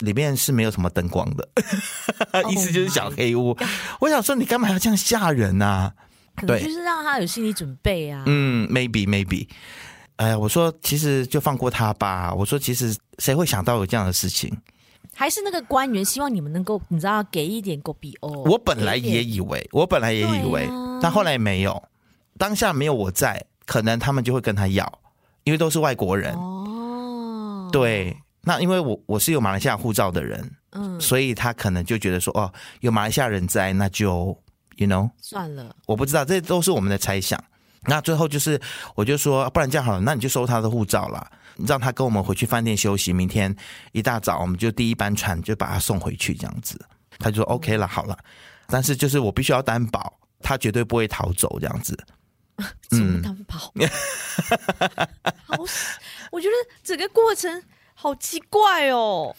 [0.01, 1.49] 里面是没有什么灯光的，
[2.51, 3.51] 意思就是小黑屋。
[3.51, 3.59] Oh、
[4.01, 5.95] 我想说你干嘛要这样吓人啊？
[6.47, 8.23] 对，就是让他有心理准备啊。
[8.27, 9.49] 嗯，maybe maybe。
[10.17, 12.35] 哎呀，我说其实就放过他吧。
[12.35, 14.53] 我说其实谁会想到有这样的事情？
[15.15, 18.29] 还是那个官员希望你们能够，你知道，给一点狗币哦。
[18.45, 21.81] 我本来也以为，我本来也以为，啊、但后来没有。
[22.37, 25.01] 当下没有我在，可能他们就会跟他要，
[25.45, 26.35] 因为都是外国人。
[26.35, 27.69] 哦。
[27.73, 34.37] 对，那因为我我是有马来西亚护照的人，嗯，所以他可能就觉得说，哦，有马来西亚人在，那就。
[34.79, 37.43] You know，算了，我不知道，这都是我们的猜想。
[37.83, 38.61] 那最后就是，
[38.95, 41.29] 我就说，不然这样好了，那你就收他的护照啦，
[41.67, 43.13] 让他跟我们回去饭店休息。
[43.13, 43.53] 明天
[43.91, 46.81] 一大早，我们就第一班船就把他送回去，这样子。
[47.19, 48.17] 他就说 OK 了，好了。
[48.69, 51.99] 但是就是我必须要担保，他绝对不会逃走，这样子。
[52.89, 53.57] 怎么担保？
[55.45, 55.57] 好，
[56.31, 57.63] 我觉得整个过程
[57.95, 59.35] 好奇怪哦。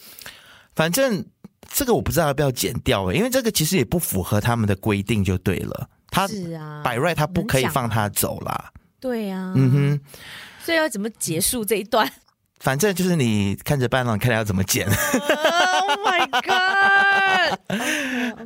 [0.74, 1.24] 反正。
[1.72, 5.88] 这个我不知道要不要剪掉欸，因为这个其实也不符合他们的规定，就对了。
[6.10, 8.72] 他是啊百瑞他不可以放他走啦。
[9.00, 10.00] 对呀、啊，嗯哼，
[10.64, 12.10] 所以要怎么结束这一段？
[12.58, 14.86] 反正就是你看着办了，看他要怎么剪。
[14.86, 17.58] Oh my god！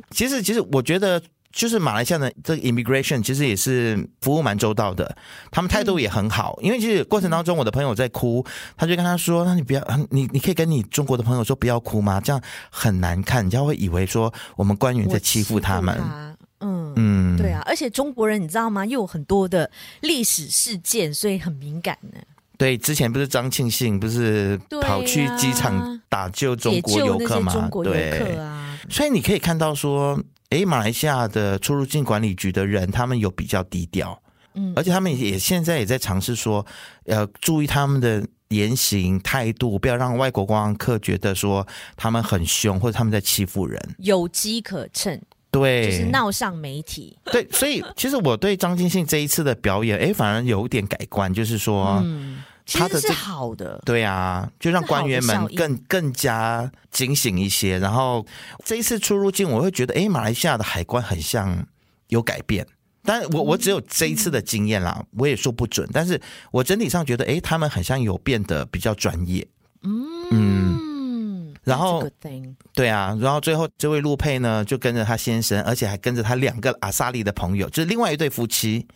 [0.11, 1.21] 其实，其实我觉得。
[1.55, 5.15] 就是马来西亚的这个 immigration 其实也是服务蛮周到的，
[5.49, 6.59] 他们态度也很好。
[6.61, 12.19] 因为其实过程当中，我的朋友在哭，他就跟他说：“那你不要，你你可以跟你中国的朋友说不要哭吗？
[12.19, 15.97] 这样很难看，人家会以为说我们官员在欺负他们。”
[16.59, 18.85] 嗯嗯，对啊，而且中国人你知道吗？
[18.85, 22.19] 又有很多的历史事件，所以很敏感呢。
[22.57, 27.69] 对，之前不是张庆信不是跑去机场打救中国游客吗？
[27.81, 30.21] 对啊，所以你可以看到说。
[30.55, 34.17] 哎，马来西亚的出入境管理局的人，他们有比较低调，
[34.53, 36.65] 嗯，而且他们也现在也在尝试说，
[37.05, 52.43] 呃注意他们的言行态度，不要让外国观光客觉得说他们很凶或者他们在欺负人，有机可乘，对，就是闹上媒体， 对，所以其实我对张金信这一次的表演，哎，反而有点改观，就是说，嗯。
[52.65, 57.77] 他的是好的，对啊，就让官员们更更加警醒一些。
[57.77, 58.25] 然后
[58.63, 61.65] 这一次出入境，我会觉得，哎，马来西亚的海关很像
[62.07, 62.65] 有改变。
[63.03, 65.87] 但我我只有这一次的经验啦，我也说不准。
[65.93, 66.19] 但是
[66.51, 69.47] 我整体上觉得，哎，他们很像有变得比较专业。
[69.83, 72.03] 嗯嗯，然后
[72.73, 78.87] 对啊，然后最后这位陆佩呢，就跟着他先生，而且还跟着他两个阿萨利的朋友，就是另外一对夫妻。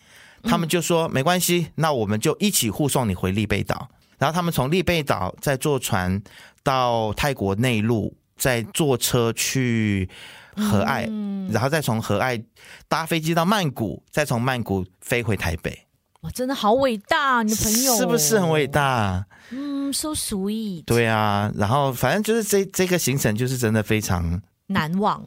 [0.43, 3.89] 他们就说没关系，那我们就一起护送你回利贝岛。
[4.17, 6.21] 然后他们从利贝岛再坐船
[6.62, 10.10] 到泰国内陆，再坐车去
[10.56, 12.41] 河爱，嗯、然后再从河爱
[12.88, 15.86] 搭飞机到曼谷，再从曼谷飞回台北。
[16.21, 19.25] 哇，真的好伟大，你的朋友是不是很伟大？
[19.52, 20.84] 嗯，so sweet。
[20.84, 25.23] 对啊，然后反正就是这这个行程就是真的非常难忘。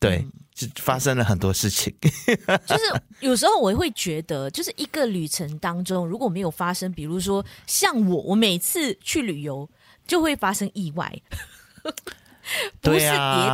[0.00, 1.94] 对，就发生了很多事情。
[2.66, 9.68] 就是有时候我会觉得，就是一个旅程当中如果没有发生，比如说像我，我每次去旅游
[10.06, 11.12] 就会发生意外，
[12.80, 13.10] 不是跌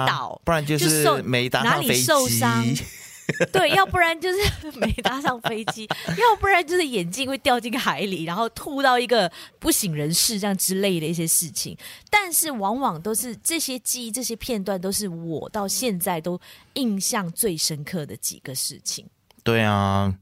[0.07, 2.65] 倒，不然就是没搭上飞机，哪里受伤。
[3.53, 11.77] 对，要不然就是 没搭上飞机，要不然就是眼镜会掉进海里，然后吐到一个不省人事这样之类的一些事情。
[12.11, 16.41] 但是往往都是这些记忆、这些片段，都是我到现在都
[16.75, 19.07] 印象最深刻的几个事情。
[19.45, 20.12] 对啊，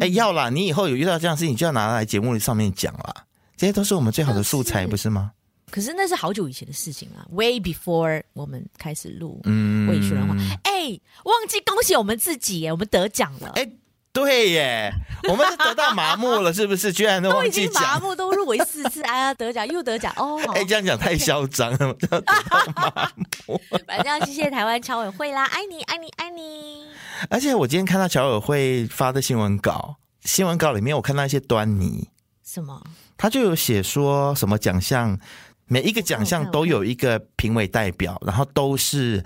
[0.00, 3.14] 哎、嗯，要啦，你以后有遇到这样的事情，就要拿来节目上面讲啦。
[3.56, 5.32] 这些都是我们最好的素材，不是吗？
[5.70, 13.52] 可是那是好久以前的事情了，way before 我们开始录嗯，魏学人话，哎、欸，忘记恭喜我们自己耶，我们得奖了。
[13.56, 13.72] 哎、欸，
[14.12, 14.92] 对耶，
[15.28, 16.92] 我们是得到麻木了，是不是？
[16.92, 20.40] 居然都忘记讲，麻木都入围四次，哎呀，得奖又得奖哦。
[20.54, 22.34] 哎、欸，这样讲太嚣张了，得到
[22.76, 23.10] 麻
[23.46, 23.60] 木。
[23.86, 26.86] 反正谢谢台湾侨委会啦，爱你爱你爱你。
[27.30, 32.08] 而且我今天看到侨委会发的新闻稿，新闻稿里面我看到一些端倪。
[32.44, 32.82] 什么？
[33.16, 35.18] 他就有写说什么奖项。
[35.66, 39.24] 每一个奖项都有一个评委代表，然后都是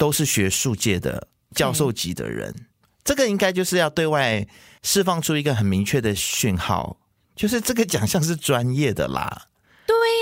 [0.00, 2.54] 都是学术界的教授级的人。
[3.04, 4.48] 这个应该就是要对外
[4.82, 6.98] 释放出一个很明确的讯号，
[7.36, 9.48] 就是这个奖项是专业的啦。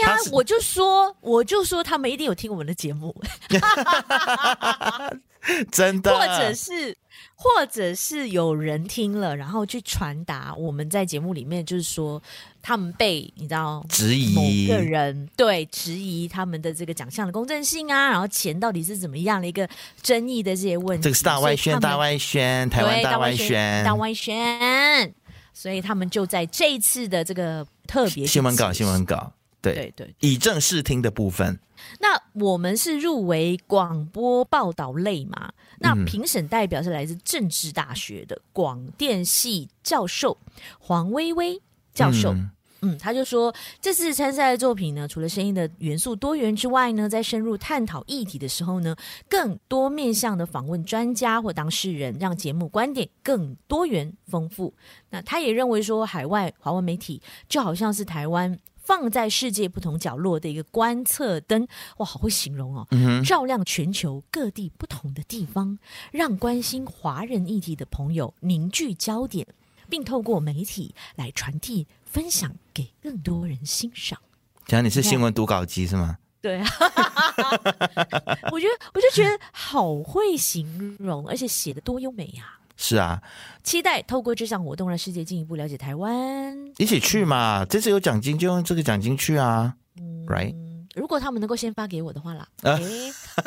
[0.00, 3.14] 对呀、啊，我就说，我就说他们一定有听我们的节目，
[5.70, 6.96] 真的，或者是。
[7.40, 12.20] 或者是有人听了，然后去传达我们在节目里面，就是说
[12.60, 19.68] 他们被你知道质疑，某个人对质疑他们的这个奖项的公正性啊，然后钱到底是怎么样的一个
[20.02, 21.04] 争议的这些问题。
[21.04, 25.14] 这个是大外宣，大外宣，台湾大外宣，大外宣。
[25.54, 31.58] 所以他们就在这一次的这个特别新闻稿，新闻稿，对对对，以正视听的部分。
[32.00, 35.52] 那我们是入围广播报道类嘛？
[35.78, 40.36] 那评审代表是来自政治大学的广电系教授
[40.80, 41.60] 黄薇薇
[41.94, 42.32] 教授。
[42.32, 42.50] 嗯，
[42.82, 48.96] 嗯，他就说，这次参赛的作品呢，除了声音的元素多元之外呢，在深入探讨议题的时候呢，
[49.28, 54.74] 更多面向的访问专家或当事人，让节目观点更多元丰富。
[55.10, 58.58] 那他也认为说，海外华文媒体就好像是台湾。
[58.88, 62.86] 放在世界不同角落的一个观测灯，哇，好会形容哦！
[62.90, 65.78] 嗯、照亮全球各地不同的地方，
[66.10, 69.46] 让关心华人议题的朋友凝聚焦点，
[69.90, 74.18] 并透过媒体来传递、分享给更多人欣赏。
[74.64, 76.16] 讲你是新闻读稿机是吗？
[76.40, 76.66] 对啊，
[78.50, 82.57] 我觉得我就觉得好会形容，而且写的多优美呀、啊！
[82.80, 83.20] 是啊，
[83.64, 87.66] 期待透过这项活动让世界进一步了解台湾，一起去嘛！
[87.68, 90.54] 这次有奖金就用这个奖金去啊、嗯、，right？
[90.94, 92.78] 如果他们能够先发给我的话啦，呃、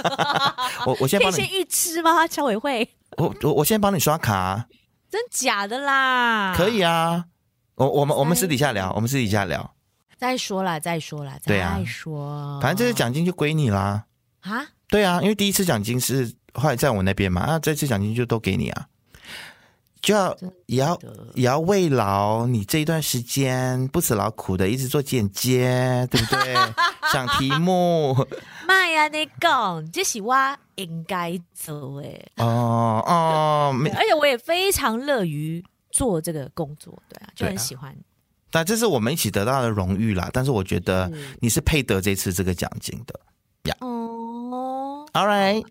[0.86, 1.36] 我我先帮你。
[1.38, 2.28] 先预支吗？
[2.28, 4.68] 侨委会，我我我先帮你刷卡，
[5.10, 6.54] 真假的啦？
[6.54, 7.24] 可以啊，
[7.76, 9.74] 我我们我们私底下聊，我们私底下聊，
[10.18, 14.06] 再说啦，再说啦，对啊，再说，反正这次奖金就归你啦。
[14.42, 14.68] 啊？
[14.90, 18.88] 对啊，因为第一次奖金是后来在我那边嘛，那这次奖金就都给你啊。
[20.02, 20.36] 就要
[20.66, 21.00] 也要
[21.36, 26.56] 也要慰劳你这一段时间不辞劳苦的一直做剪接，对不对？
[27.14, 28.16] 想题目，
[28.68, 30.36] 妈呀，你讲这是我
[30.76, 37.96] 应该做的哦哦， 而且我也非常乐于做这个工作，对啊，就很喜欢。
[38.50, 43.20] 但这是我们一起得到的荣誉啦，但是我觉得你是配得这次这个奖金的
[43.64, 43.76] 呀。
[43.82, 45.64] 哦，All right。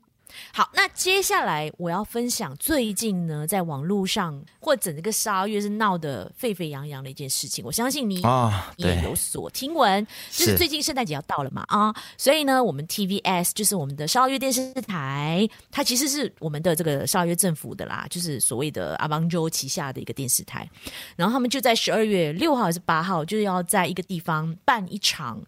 [0.52, 7.64] 好，那接下来我要分享最近呢，在网络上或整个十二月是闹得沸沸扬扬的一件事情。
[7.64, 20.68] 我相信你啊也有所听闻，哦、就是最近圣诞节要到了嘛啊，所以呢，我们 TVS 就是我们的十二月电视台，它其实是我们的这个十二月政府的啦，就是所谓的阿邦州旗下的一个电视台。
[21.14, 25.40] 然后他们就在十二月六号还是八号，就是要在一个地方办一场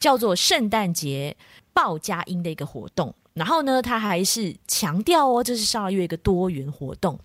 [0.00, 1.36] 叫做圣诞节
[1.72, 3.14] 报佳音的一个活动。
[3.38, 7.18] 然后呢，他还是强调哦，这是少儿乐一个多元活动，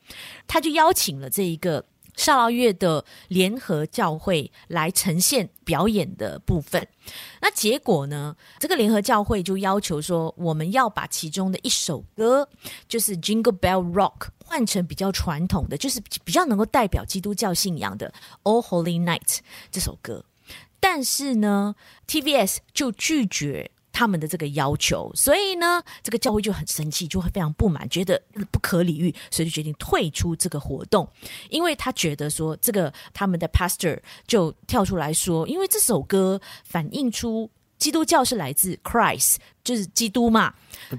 [0.48, 1.84] 他就邀请了这一个
[2.16, 6.88] 少儿乐的联合教会来呈现表演的部分。
[7.42, 12.48] 那结果呢，这个联合教会就要求说，我们要把其中的一首歌，
[12.88, 19.40] 就是 Jingle Bell Rock，换成比较传统的，就是比较能够代表基督教信仰的 All Holy Night
[19.72, 20.24] 这首歌。
[20.80, 21.76] 但是呢
[22.08, 23.72] ，TVS 就拒绝。
[23.94, 31.08] 他们的这个要求，所以呢，这个教会就很生气，就会非常不满，觉得不可理喻，所以就决定退出这个活动。
[31.50, 40.54] 因为他觉得说，这个他们的 pastor 就跳出来说，因为这首歌反映出基督教是来自 Christ，就是基督嘛。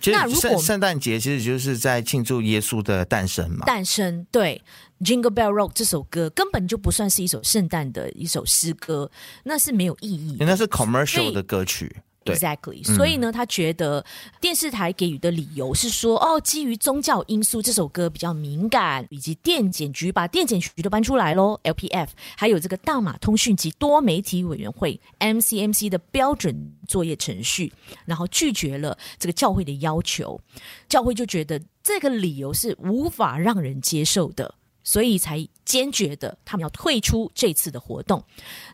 [0.07, 3.67] 那如果圣诞节其实就是在庆祝耶稣的诞生嘛？
[3.67, 4.63] 诞生对。
[5.01, 9.11] Jingle Bell Rock 这首歌根本就不算是一首圣诞的一首诗歌，
[9.43, 11.95] 那是没有意义的，那是 commercial 的歌曲。
[12.25, 12.85] 对，Exactly。
[12.97, 14.05] 所以呢，他觉得
[14.41, 27.73] 电视台给予的理由是说，哦，基于宗教因素，这首歌比较敏感，以及电检局把电检局都搬出来喽，LPF，还有这个大马通讯及多媒体委员会 MCMC 的标准作业程序，
[28.07, 30.41] 然后拒绝了这个教会的要求，
[30.89, 34.55] 教会就觉得这个理由是无法让人接受的。
[34.85, 38.23] 所以才坚决的，他们要退出这次的活动。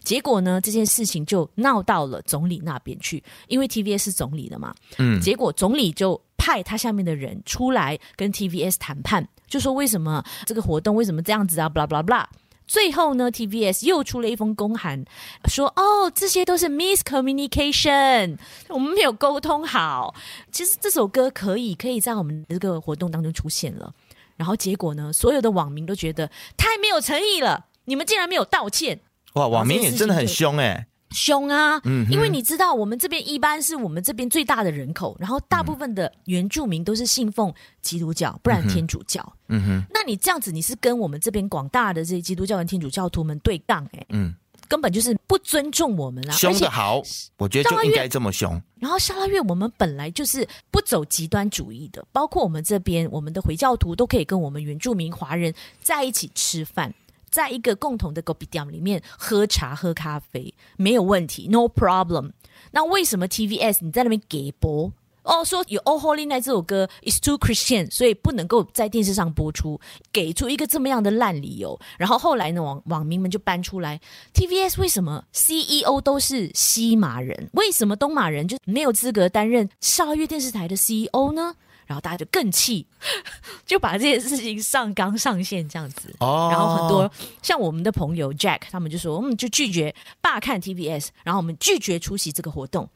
[0.03, 4.75] 结果呢，这件事情就闹到了总理那边去，因为 TVS 是总理的嘛。
[4.99, 5.19] 嗯。
[5.21, 12.27] 结果总理就派他下面的人出来跟 TVS 谈判，就说为什么这个活动为什么这样子啊？blah blah blah。
[12.67, 15.05] 最后呢，TVS 又出了一封公函，
[15.49, 20.15] 说哦，这些都是 miscommunication，我们没有沟通好。
[20.53, 23.93] 其实这首歌可以可以在我们这个活动当中出现了。
[24.41, 25.13] 然后结果呢？
[25.13, 26.27] 所有的网民都觉得
[26.57, 28.99] 太没有诚意了，你们竟然没有道歉！
[29.35, 31.79] 哇，网民也真的很凶哎、欸，凶啊！
[31.85, 39.21] 嗯，因为你知道，我们这边一般是我们这边最大的人口，然后大部分的原住民都是信奉基督教，不然天主教。
[39.49, 44.07] 嗯哼，那你这样子，你是跟我们这边广大的这些基督教跟天主教徒们对杠哎、欸？
[44.09, 44.35] 嗯。
[44.71, 46.33] 根本就是不尊重我们啊！
[46.33, 47.03] 凶的好，
[47.39, 48.63] 我觉得就应该这么凶。
[48.79, 55.53] 然后沙拉月，我们本来就是不走极端主义的，包括我们这边，我们的回教徒都可以跟我们原住民华人
[55.83, 56.95] 在一起吃饭，
[57.29, 62.31] 在一个共同的 gopidium 里面喝茶喝咖啡，没有问题，no problem。
[62.71, 64.93] 那为什么 TVS 你在那边给播？
[65.23, 69.79] 哦，说有《Oh Holy Night》这首歌 is too Christian，所以不能够在电视上播出，
[70.13, 71.79] 给出一个这么样的烂理由。
[71.99, 74.01] 然后后来呢，网网民们就搬出来
[74.35, 77.51] ，TVS 为什么 CEO 都是西马人？
[77.53, 81.55] 为什么东马人就没有资格担任沙拉越电视台的 CEO 呢？
[81.87, 82.87] 然后大家就更气，
[83.67, 86.15] 就把这件事情上纲上线这样子。
[86.21, 87.11] 哦，然后很多
[87.43, 92.89] 像我们的朋友 Jack 他们就说，我们就拒绝罢看 TVS，然后我们拒绝出席这个活动。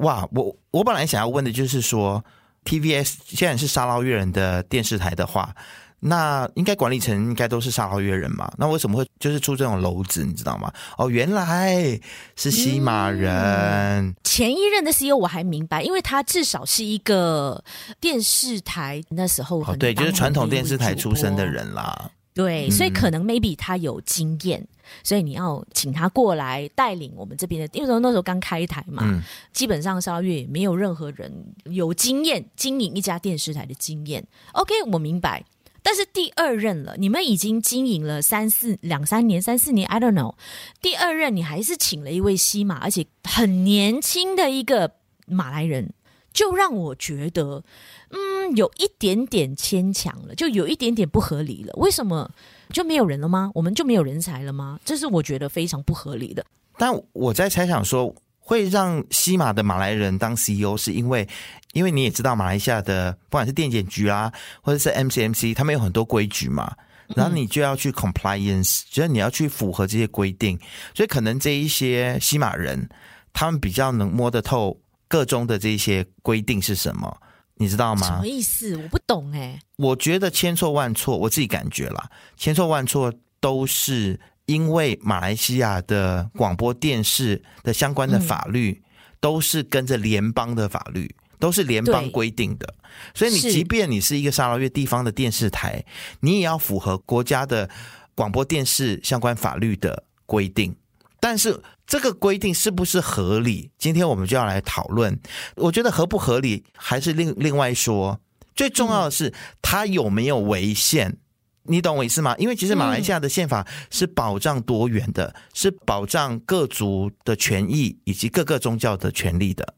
[0.00, 2.24] 哇，我我本来想要问的就是说
[2.64, 5.54] ，TVS 现在是沙捞越人的电视台的话，
[6.00, 8.50] 那应该管理层应该都是沙捞越人嘛？
[8.56, 10.72] 那为什么会就是出这种篓子，你知道吗？
[10.96, 12.00] 哦，原来
[12.36, 13.30] 是西马人。
[13.30, 17.62] 嗯，前一任的 CEO 我还明白，因为他至少是一个
[18.00, 22.10] 电视台那时候哦，对，就是传统电视台出身的人啦。
[22.32, 24.66] 对，所以可能 maybe 他有经验，嗯、
[25.02, 29.22] 所以你要请他过来带领我们这边的，因为那时候刚开台嘛，嗯、
[29.52, 31.32] 基本上沙捞越也没有任何人
[31.64, 34.26] 有经验经营一家电视台的经验。
[34.52, 35.44] OK，我明白。
[35.82, 40.34] 但是第二任了，你们已经经营了三四两三年、三四年，I don't know。
[40.82, 44.92] 第二任你还是请了一位西马，而且很年轻的一个
[45.26, 45.92] 马来人，
[46.32, 47.64] 就让我觉得。
[48.12, 51.72] 嗯，有一点点牵强了，就有一点点不合理了。
[51.76, 52.28] 为什么
[52.72, 53.50] 就没有人了吗？
[53.54, 54.78] 我们就没有人才了吗？
[54.84, 56.44] 这是我觉得非常不合理的。
[56.78, 61.28] 但我在猜想说，会让西马的马来人当 CEO，是因为，
[61.72, 66.74] 因为你也知道，马来西亚的不管是电检局啊，或者是 MCMC，他们有很多规矩嘛，
[67.14, 70.58] 然后你就要去 compliance，就是你要去符合这些规定，
[70.94, 72.88] 所以可能这一些西马人，
[73.32, 77.16] 他们比较能摸得透个中的这些规定是什么。
[77.60, 78.06] 你知道吗？
[78.06, 78.74] 什么意思？
[78.74, 79.60] 我不懂哎。
[79.76, 88.82] 我觉得千错万错，我自己感觉啦，千错万错都是因为马来西亚的广播电视的相关的法律
[89.20, 92.74] 都是跟着联邦的法律，都是联邦规定的。
[93.14, 95.84] 所以你即便你是一个沙拉越地方的电视台，
[96.20, 97.68] 你也要符合国家的
[98.14, 100.74] 广播电视相关法律的规定。
[101.20, 103.70] 但是这个规定是不是合理？
[103.78, 105.20] 今天我们就要来讨论。
[105.56, 108.18] 我觉得合不合理还是另另外说。
[108.56, 111.16] 最重要的是它有没有违宪？
[111.64, 112.34] 你懂我意思吗？
[112.36, 119.74] 因为其实马来西亚的宪法是保障多元的，是保障各族的权益以及各个宗教的权利的。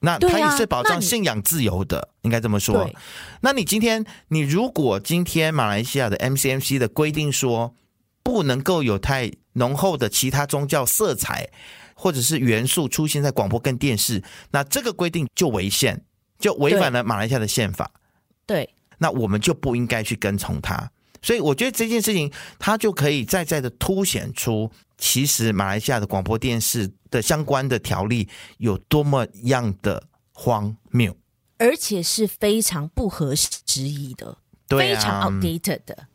[0.00, 2.88] 那它也是保障信仰自由的，应该这么说。
[3.40, 7.74] 那你今天，你如果今天马来西亚的 MCMC 的规定说
[8.22, 11.48] 不能够有太浓厚的其他宗教色彩
[11.94, 16.04] 或者是元素出现在广播跟电视，那这个规定就违宪，
[16.38, 17.90] 就违反了马来西亚的宪法。
[18.46, 20.90] 对，那我们就不应该去跟从它。
[21.22, 28.28] 所以我觉得这件事情，它就可以再再的凸显出，其实马来西亚的广播电视的相关的条例
[28.58, 30.02] 有多么样的
[30.32, 31.16] 荒谬，
[31.56, 33.48] 而且是非常不合时
[33.82, 34.36] 宜的，
[34.68, 36.08] 对啊、非常 outdated 的。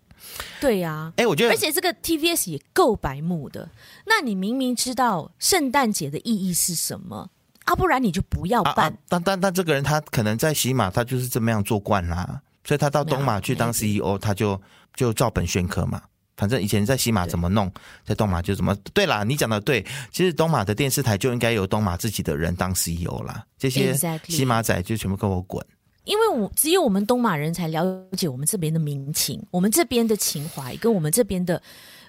[0.60, 3.70] 对呀、啊，哎，我觉得，而且这个 TVS 也够白目的。
[4.06, 7.30] 那你明明知道圣诞节的意义是什么，
[7.66, 8.92] 啊，不然你就不要办。
[8.92, 14.60] 啊啊、但但但这个人他可能在喜马，他就是这么样做惯啦，所以他到东马去当 CEO，他就
[14.96, 16.02] 就照本宣科嘛。
[16.38, 17.70] 反正以前在西马怎么弄，
[18.06, 18.74] 在东马就怎么。
[18.94, 25.62] 对啦，你讲的对，其实东马的电视台就应该由东马自己的人当 CEO 啦，这些西马仔就全部给我滚。
[26.06, 27.86] 因为我只有我们东马人才了
[28.18, 31.62] 解我们这边的民情，我们这边的情怀，跟我们这边的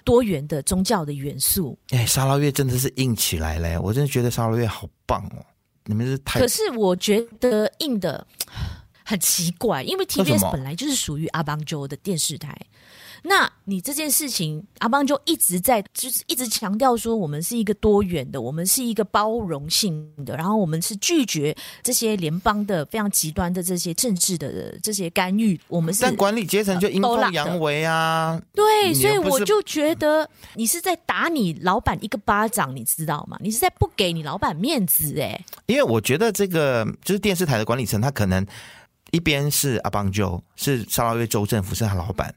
[0.03, 1.77] 多元的宗教的元素。
[1.89, 3.77] 哎，沙捞越真的是硬起来嘞！
[3.79, 5.45] 我真的觉得沙捞越好棒哦。
[5.85, 6.39] 你们是太……
[6.39, 8.25] 可是我觉得硬的
[9.03, 12.57] 很奇怪，因为 TBS 本来就是属于阿邦州的电视台。
[13.23, 25.59] 那你这件事情，阿邦就一直在，就是一直强调说，我们是一个多元的，我们是一个包容性的，然后我们是拒绝这些联邦的非常极端的这些政治的这些干预。
[25.67, 28.41] 我们是，但管理阶层就阴奉阳违啊。
[28.53, 33.37] 对，所以我就觉得你是在打你老板一个巴掌，你知道吗？
[33.39, 35.45] 你是在不给你老板面子哎、欸。
[35.67, 38.43] 因为我觉得这个就是电视台的管理层，他可能
[39.11, 42.33] 一边是阿邦就，是沙拉越州政府，是他老板。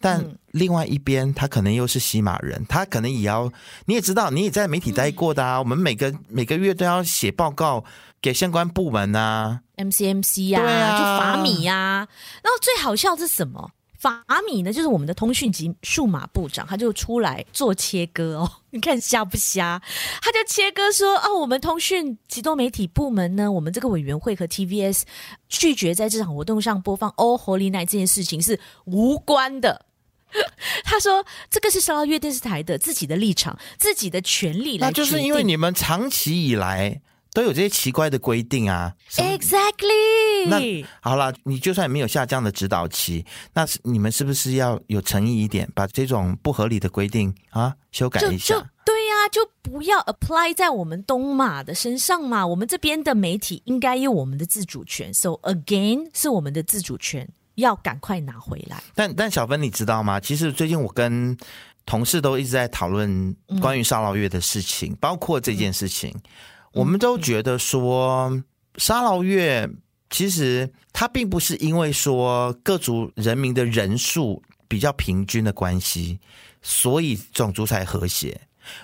[0.00, 3.52] 但另外一边，他可能又是西马人，他可能也要，
[3.84, 5.58] 你也知道，你也在媒体待过的啊。
[5.58, 7.84] 我们每个每个月都要写报告
[8.20, 12.08] 给相关部门啊，MCMC 呀，对啊，就法米呀。
[12.42, 13.70] 然后最好笑是什么？
[13.98, 18.50] 法米呢，就是我们的通讯及数码部长，他就出来做切割哦。
[18.72, 19.78] 你看瞎不瞎？
[20.22, 25.02] 他就切割说：“哦，我们通讯及多媒体部门呢，我们这个委员会和 TVS
[25.50, 29.84] 拒绝在这场活动上播放《Oh Holy Night》这件事情是无关的。”
[30.84, 37.00] 他说：“这个是沙捞越电视台的自己的立场，自己的权利来。”那就是因为你们长期以来
[37.32, 38.94] 都有这些奇怪的规定啊。
[39.16, 40.46] Exactly。
[40.48, 43.24] 那好了，你就算没有下降的指导期，
[43.54, 48.54] 那你们是不是要有诚意一点，把这种不合理的规定啊修改一下？
[48.84, 52.46] 对呀、啊，就不要 apply 在我们东马的身上嘛。
[52.46, 57.28] 我们这边的媒体应该有我们的自主权，so again 是我们的自主权。
[57.56, 58.82] 要赶快拿回来。
[58.94, 60.18] 但但小芬，你知道吗？
[60.20, 61.36] 其实最近我跟
[61.86, 66.22] 同事都一直在讨论关于沙捞越的事情，嗯、包括这件事情，嗯、
[66.72, 68.42] 我们都觉得说
[68.76, 69.68] 沙捞越
[70.10, 76.20] 其实它并不是因为说各族人民的人数比较平均的关系，
[76.62, 78.40] 所以种族才和谐。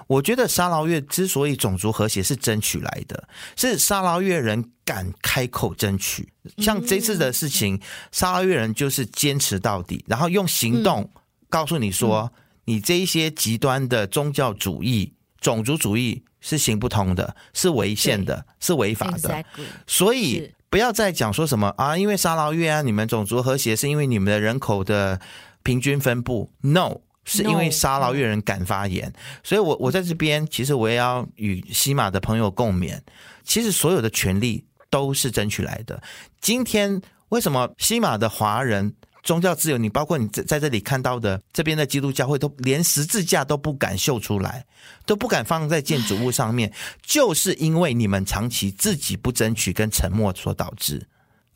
[0.07, 6.32] 我觉得沙捞越之所以种族和谐是争取来的，是沙捞越人敢开口争取。
[6.59, 7.80] 像这次的事情，
[8.12, 11.11] 沙捞越人就是坚持到底，然后用行动
[11.49, 12.32] 告诉你说，
[12.64, 19.45] 你这一些极端的宗教主义、种族主义是行不通的，是违宪的，是违法的。
[19.87, 25.20] 所以不要再讲说什么啊，因为沙捞越啊，你们种族和谐是因为你们的人口的
[25.62, 26.51] 平均分布。
[26.61, 27.01] No。
[27.27, 29.12] 是因为沙捞越人敢发言，
[29.43, 32.99] 所以我我在这边其实我也要与西马的朋友共勉。
[33.45, 36.01] 其实所有的权利都是争取来的。
[36.41, 44.64] 今天为什么西马的华人宗教自由，你包括你在在这里看到的这边的基督教会，都连十字架都不敢秀出来，
[45.05, 46.72] 都不敢放在建筑物上面，
[47.03, 51.07] 就是因为你们长期自己不争取跟沉默所导致。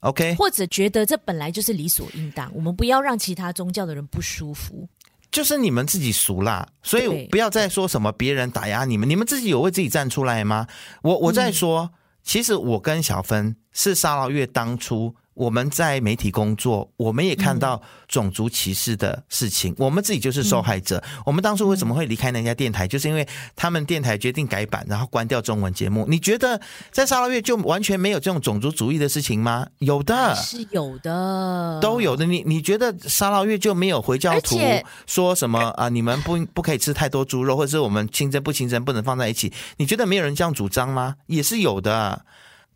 [0.01, 4.89] OK，或者觉得这本来就是理所应当，我们不要让其他宗教的人不舒服。
[5.31, 10.66] 就是你们自己俗啦，所以不要再说什么别人打压你们，你们自己有为自己站出来吗？
[11.03, 11.91] 我我在说，嗯、
[12.22, 15.14] 其实我跟小芬是沙捞越当初。
[15.41, 21.03] 我们在媒体工作，我们也看到种族歧视的事情，嗯、我们自己就是受害者。
[21.16, 23.26] 嗯、我们当初为什么会离开那家电台，就是因为
[23.57, 26.05] 他们电台决定改版，然后关掉中文节目。
[26.07, 26.61] 你觉得
[26.91, 29.66] 在沙捞越就完全没有这种种族主义的事情吗？
[29.78, 32.26] 有的，是有的，都有的。
[32.26, 34.59] 你你觉得沙捞越就没有回教徒
[35.07, 35.88] 说什么啊？
[35.88, 39.51] 你们不不可以吃太多猪肉，或者是我们清真不清真不能放在一起？
[39.78, 41.16] 你觉得没有人这样主张吗？
[41.28, 42.26] 也是有的。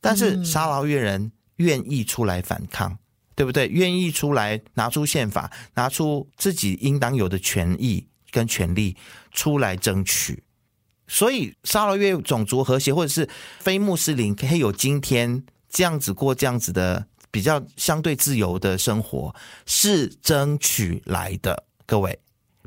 [0.00, 1.30] 但是沙捞越人。
[1.56, 2.98] 愿意出来反抗，
[3.34, 3.68] 对不对？
[3.68, 8.96] 愿意出来拿出宪法，拿出自己应当有的权益跟权利
[9.32, 10.42] 出来争取。
[11.06, 13.28] 所以沙罗越种族和谐，或者是
[13.60, 19.34] 非穆斯林可以有今天这样子过这样子的比较相对自由的生活，
[19.66, 21.64] 是争取来的。
[21.84, 22.18] 各位，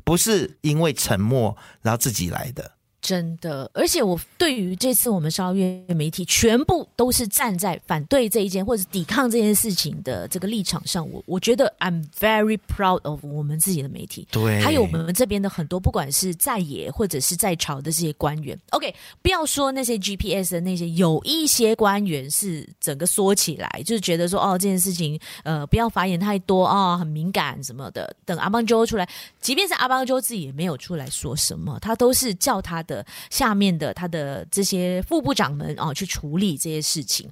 [0.04, 2.77] 不是因为沉默然后自己来的。
[3.08, 18.58] 真的，而且我对于这次我们沙捞越媒体全部都是站在反对这一件或者抵抗这件事情的这个立场上，我我觉得 I'm very proud of 我们自己的媒体，对，还有我们这边的很多不管是在野或者是在朝的这些官员。
[18.72, 28.14] OK，不要说那些 GPS 的那些，有一些官员是整个缩起来，就是觉得说哦这件事情呃不要发言太多啊、哦，很敏感什么的。
[28.26, 29.08] 等阿邦周出来，
[29.40, 32.97] 即便是阿邦周自己也没有出来说什么，他都是叫他的
[33.30, 37.28] 下面的他的这些副部长们啊、哦、去处理这些事情。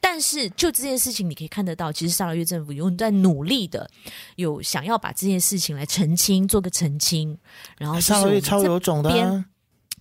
[0.00, 3.90] 但是就这件事情，你可以看得到，其实沙拉越政府有在努力的，
[4.36, 7.36] 有想要把这件事情来澄清，做个澄清。
[7.76, 9.44] 然后沙拉越超有种的、啊，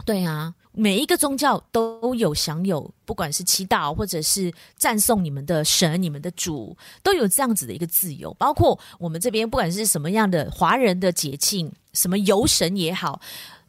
[0.06, 0.54] 对啊。
[0.80, 8.32] 每一个宗教都有享有，不管是祈祷或者是赞颂你们的神、你们的主，都有这样子的一个自由。
[8.36, 13.20] 包括我们这边，不管是什么样的华人的节庆，什么游神也好，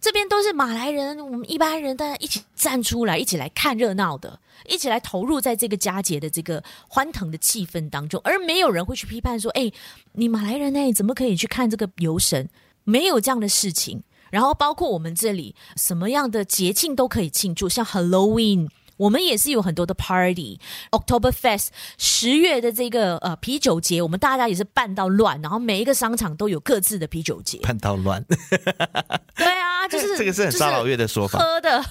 [0.00, 9.70] 这边都是马来人，我们一般人大家一起站出来，一起来看热闹的，一起来投入在这个佳节的这个欢腾的气氛当中，而没有人会去批判说：“哎，
[10.12, 12.48] 你马来人哎，怎么可以去看这个游神？”
[12.84, 14.02] 没有这样的事情。
[14.30, 18.68] 然后包括我们这里什么样的节庆都可以庆祝，像 Halloween，
[18.98, 20.60] 我们也是有很多的 party。
[20.90, 28.22] October Fest 十月的这个呃啤酒节，我们大家也是办到乱，然后每一个商场都有各自的啤酒节，办到乱。
[29.34, 31.82] 对啊，就是 这个是很沙老月的说法，喝的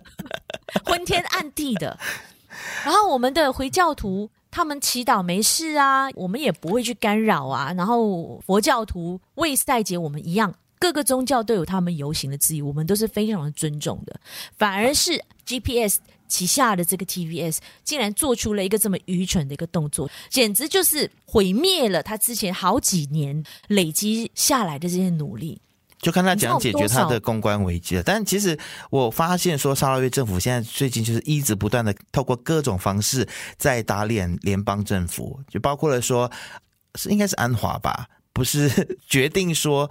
[0.86, 1.98] 昏天暗地的。
[2.84, 7.72] 然后我们的回教徒他们祈祷没事啊，我们也不会去干扰啊。
[7.76, 10.54] 然后佛教徒为赛节，我们一样。
[10.80, 14.14] 各个宗教都有他们游行的自由，我们都是非常的尊重的。
[14.56, 25.60] 反而是 GPS 旗下的这个 TVS 竟然做出了一个这么愚蠢的一个动作，简直就是毁灭了他之前好几年累积下来的这些努力。
[26.00, 28.02] 就看他怎样解决他的公关危机了。
[28.04, 28.56] 但其实
[28.90, 33.26] 我发现说，沙拉越政府现在最近就是一直不断的透过各种方式
[33.56, 36.30] 在打脸联邦政府，就包括了说
[36.94, 38.70] 是应该是安华吧，不是
[39.08, 39.90] 决定说。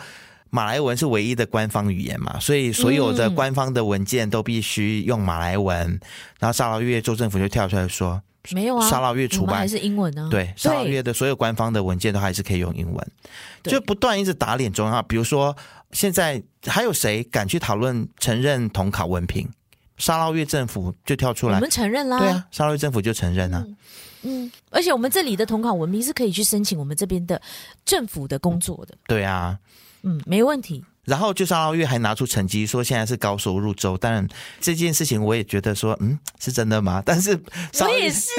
[0.49, 5.87] 马来文是唯一的官方语言嘛，所以所有的官方的文件都必须用马来文。
[5.87, 5.99] 嗯、
[6.39, 8.21] 然后沙捞越州政府就跳出来说
[8.51, 13.11] ：“没有啊，沙捞越出版还是英文呢、啊？”对，沙捞越的所有官方的文件都还是可以用英文，
[13.63, 15.05] 就不断一直打脸中央。
[15.07, 15.55] 比如说，
[15.91, 19.47] 现在还有谁敢去讨论承认统考文凭？
[19.97, 22.19] 沙捞越政府就跳出来，我们承认啦。
[22.19, 23.65] 对啊，沙捞越政府就承认了、啊。
[24.21, 27.41] 嗯，而且我们这里的统考文凭是可以去申请我们这边的
[27.83, 28.95] 政府的工作的。
[29.07, 29.57] 对啊。
[30.03, 30.83] 嗯，没问题。
[31.05, 34.27] 然后就沙捞越还拿出成绩说现在是高收入州，当然
[34.59, 37.01] 这件事情我也觉得说，嗯，是真的吗？
[37.05, 37.31] 但是
[37.79, 38.29] 我也是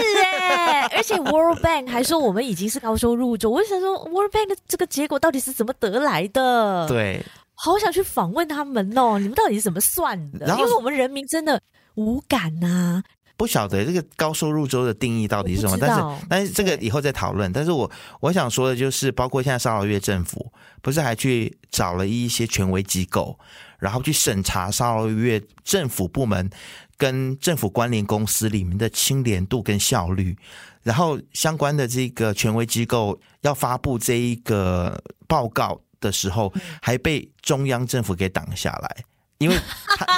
[0.43, 6.87] 哎、欸， 而且 World Bank 还说我们已经是高收入州，我想说 World Bank 的这个结果到底是怎么得来的？
[6.87, 10.47] 对，好想去访问他们哦，你们到底是怎么算的？
[10.59, 11.59] 因为我们人民真的
[11.95, 13.03] 无感呐、啊。
[13.39, 17.51] 不晓得这个高收入州的定义到底是什么，但是但是这个以后再讨论。
[17.53, 23.39] 但是我我想说的就是，包括现在沙捞越政府不是还去找了一些权威机构，
[23.79, 26.51] 然后去审查沙捞越政府部门
[26.97, 30.37] 跟政府关联公司里面的清廉度跟效率，
[30.83, 39.05] 然后相关的这个权威机构要发布这一个报告的时候，还被中央政府给挡下来，
[39.39, 39.57] 因为
[39.97, 40.18] 他。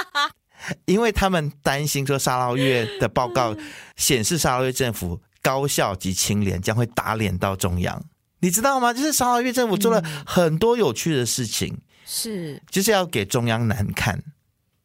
[0.85, 3.55] 因为他们担心说，沙捞越的报告
[3.95, 8.03] 显示沙捞越政府高效及清廉，将会打脸到中央，
[8.39, 8.93] 你知道吗？
[8.93, 14.21] 就是沙捞越政府做了很多有趣的事情，是就是要给中央难看。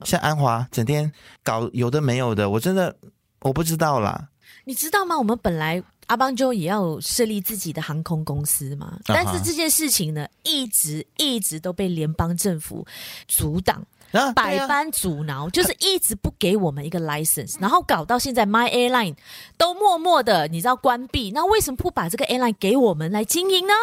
[0.05, 1.11] 像安华整天
[1.43, 2.95] 搞有的没有的，我真的
[3.41, 4.29] 我不知道啦。
[4.65, 5.17] 你知道吗？
[5.17, 12.87] 我们本来阿邦州也要设立自己的航空公司嘛，但是这件事情呢，一直一直都被联邦政府
[13.27, 13.85] 阻挡。
[14.13, 19.17] 啊、百般阻挠，就是一直不给我们一个 license，然后搞到现在，My Airline
[19.59, 21.31] 都默默的，你知道关闭。
[21.33, 23.75] 那为什么不把这个 airline 给我们来经营呢？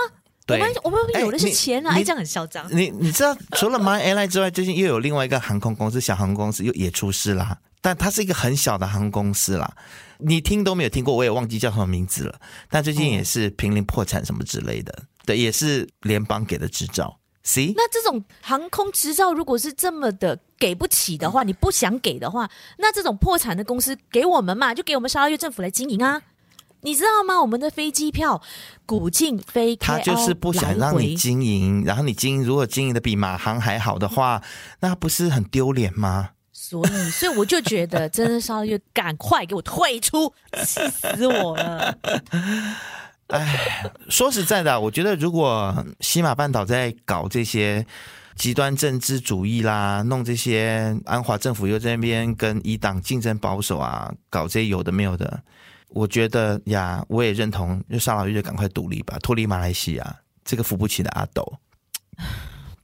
[0.45, 2.67] 我们我们有的是钱啊，哎，这样很嚣张。
[2.69, 7.57] 你你知道，除了 My Airline 之外，最近又有另外一个航空公司，小航空公司又也出事啦。
[7.81, 9.73] 但它是一个很小的航空公司啦，
[10.17, 12.39] 你听都没有听过，我也忘记叫什么名字了。
[12.69, 17.17] 但最近也是濒临破产什么之类的，对，也是联邦给的执照。
[17.45, 17.73] See?
[17.75, 26.21] 那这种航空执照如果是这么的给不起的话，你不想给的话，那这种破产的公司给我们嘛，就给我们沙捞越政府来经营啊，
[26.81, 27.41] 你知道吗？
[27.41, 28.41] 我们的飞机票
[28.85, 34.41] 古晋飞，他就是不想让你经营，然后你经营如果经营的比马航还好的话，
[34.79, 36.29] 那不是很丢脸吗？
[36.53, 40.33] 所以，所以我就觉得，真的沙捞越赶快给我退出，
[40.63, 41.97] 气死我了。
[43.33, 47.83] 哎，说实在的，我觉得如果西马半岛在搞这些
[48.35, 55.41] 极端政治主义啦，弄这些安华政府又在那边跟一党竞争保守啊，搞这些有的没有的。
[55.89, 60.15] 我觉得呀，我也认同，就沙老越就赶快独立吧，脱离马来西亚
[60.45, 61.43] 这个扶不起的阿斗。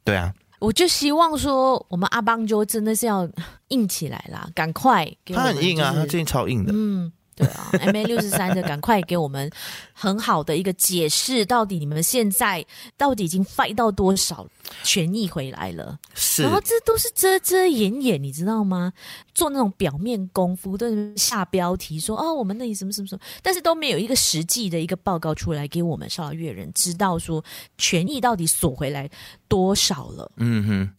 [0.03, 3.29] 对啊，我就希望说，我们阿邦就真的是要
[3.67, 5.07] 硬起来啦，赶快。
[5.27, 6.71] 他很硬啊，他最近超硬的。
[6.75, 7.11] 嗯。
[7.39, 9.49] 对啊，MA 六十三的，赶快给我们
[9.93, 12.65] 很好的一个解释，到底你们现在
[12.97, 14.45] 到底已经 fight 到多少
[14.83, 15.97] 权益回来了？
[16.13, 18.91] 是，然后这都是遮遮掩掩，你知道吗？
[19.33, 27.41] 做那种表面功夫，都下标题说哦，我们那里什么什么什么，但是都没有一个实际的一个报告出来给我们沙劳越人知道说
[27.77, 29.09] 权益到底索回来
[29.47, 30.29] 多少了。
[30.35, 30.89] 嗯哼。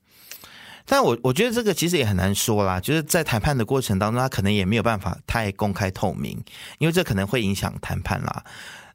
[0.90, 6.36] 但我我觉得这个其实也很难说啦，就是在谈判的过程当中，他可能也没有办法太公开透明，
[6.78, 8.42] 因为这可能会影响谈判啦。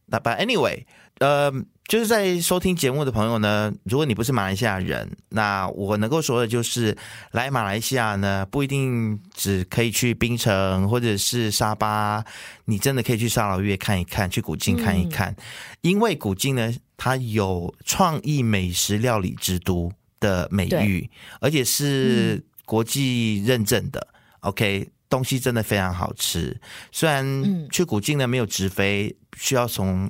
[0.07, 0.83] 那 But anyway，
[1.19, 1.49] 呃，
[1.87, 6.97] 就是在收听节目的朋友呢，如果你不是马来西亚人，那我能够说的就是，
[7.31, 12.21] 来马来西亚呢，不一定只可以去槟城或者是沙巴，
[12.65, 15.43] 你真的可以去沙劳越看一看，去古晋看一看，嗯、
[15.79, 19.89] 因为古晋呢，它有创意美食料理之都。
[20.25, 21.07] 的美誉，
[21.39, 23.99] 而且是国际认证的。
[24.09, 26.59] 嗯、OK，东西真的非常好吃。
[26.91, 30.09] 虽然去古晋呢没有直飞，需要从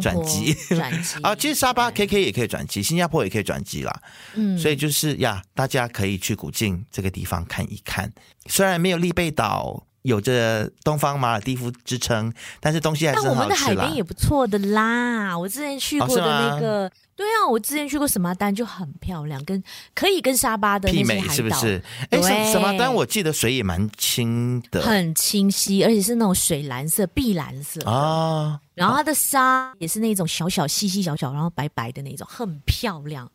[0.00, 1.34] 转机转机 啊。
[1.34, 4.02] 其实沙巴 KK 也可以转机，新加坡也可以转机啦。
[4.34, 8.12] 嗯，所以就是呀，大家可以去古晋这个地方看一看。
[8.46, 13.44] 虽然没有丽贝岛有着东方马尔蒂夫之称，但是东西还是很好吃啦。
[13.44, 16.86] 但我们的海边也不错的啦，我之前去过的那个。
[16.86, 21.82] 哦对啊，我之前去过什么丹就很漂亮，跟可以跟沙巴的媲美，是不是？
[22.10, 22.92] 哎，什什么丹？
[22.92, 27.90] 我记得水也蛮清的，很清晰，而且是那种水蓝色、碧蓝色啊。
[27.90, 33.26] 哦、然后它的沙也是那种小小、细细小小，然后白白的那种，很漂亮。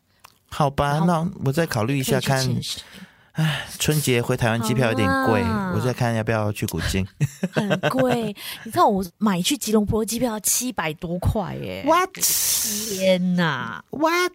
[0.48, 2.48] 好吧，那我再考虑一下看。
[3.32, 7.06] 唉，春节回台湾机票有点贵，啊、我再看要不要去古晋。
[7.50, 12.10] 很贵，你看我买去吉隆坡机票要七百多块耶！What？
[12.20, 14.32] 天哪！What？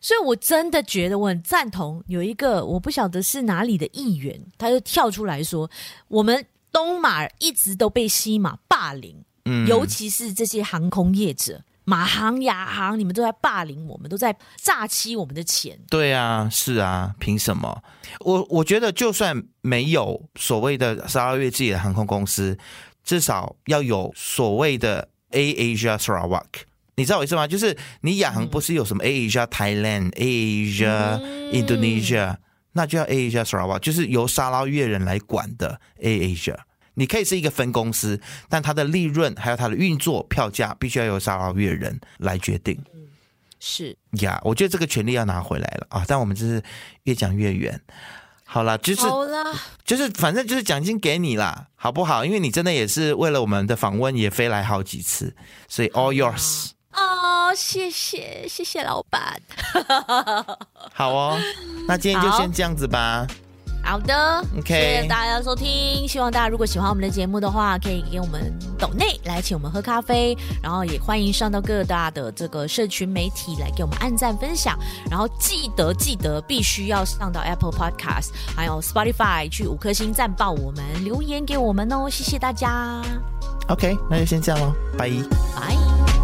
[0.00, 5.68] 所以我真的觉得我很赞同，有一个我不晓得是哪里的议员，他就跳出来说，
[6.06, 11.60] 我们东马一直都被西马霸凌，嗯，尤其是这些航空业者。
[11.88, 15.78] 马航、亚航，你们都在霸凌我们，都在诈欺我们的钱。
[15.88, 17.82] 对啊，是啊，凭什么？
[18.20, 22.58] 我我觉得，就算没有所谓的沙拉越自己的航空公司，
[23.02, 26.44] 至少要有所谓的 AirAsia Sarawak。
[26.96, 27.46] 你知道我意思吗？
[27.46, 31.18] 就是你亚航不是有什么 AirAsia Thailand、AirAsia
[31.52, 32.36] Indonesia，
[32.72, 36.58] 那就要 AirAsia Sarawak，就是由沙拉越人来管的 AirAsia。
[36.98, 42.76] 你可以是一个分公司，但它的利润还有它的运作票价，必须要由沙捞越人来决定。
[43.60, 46.04] 是呀，我觉得这个权利要拿回来了啊！
[46.06, 46.62] 但我们就是
[47.04, 47.80] 越讲越远。
[48.44, 49.02] 好了，就是
[49.84, 52.24] 就是反正就是奖金给你啦，好不好？
[52.24, 55.34] 因为你真的也是为了我们的访问也飞来好几次，
[55.68, 56.70] 所以 all yours。
[56.92, 59.40] 哦，谢谢谢谢老板。
[60.92, 61.38] 好哦，
[61.86, 63.26] 那今天就先这样子吧。
[63.88, 66.06] 好的，OK，谢谢大家收听。
[66.06, 74.78] 希望大家如果喜欢我们的节目的话，可以给我们抖内来请我们喝咖啡，然后也欢迎上到各大的这个社群媒体来给我们按赞分享。
[75.10, 82.10] 然后记得记得必须要上到 Apple Podcast 还有 Spotify 去五颗星赞爆我们，留言给我们哦。
[82.10, 83.00] 谢谢大家。
[83.68, 85.08] OK，那就先这样喽，拜
[85.56, 86.17] 拜。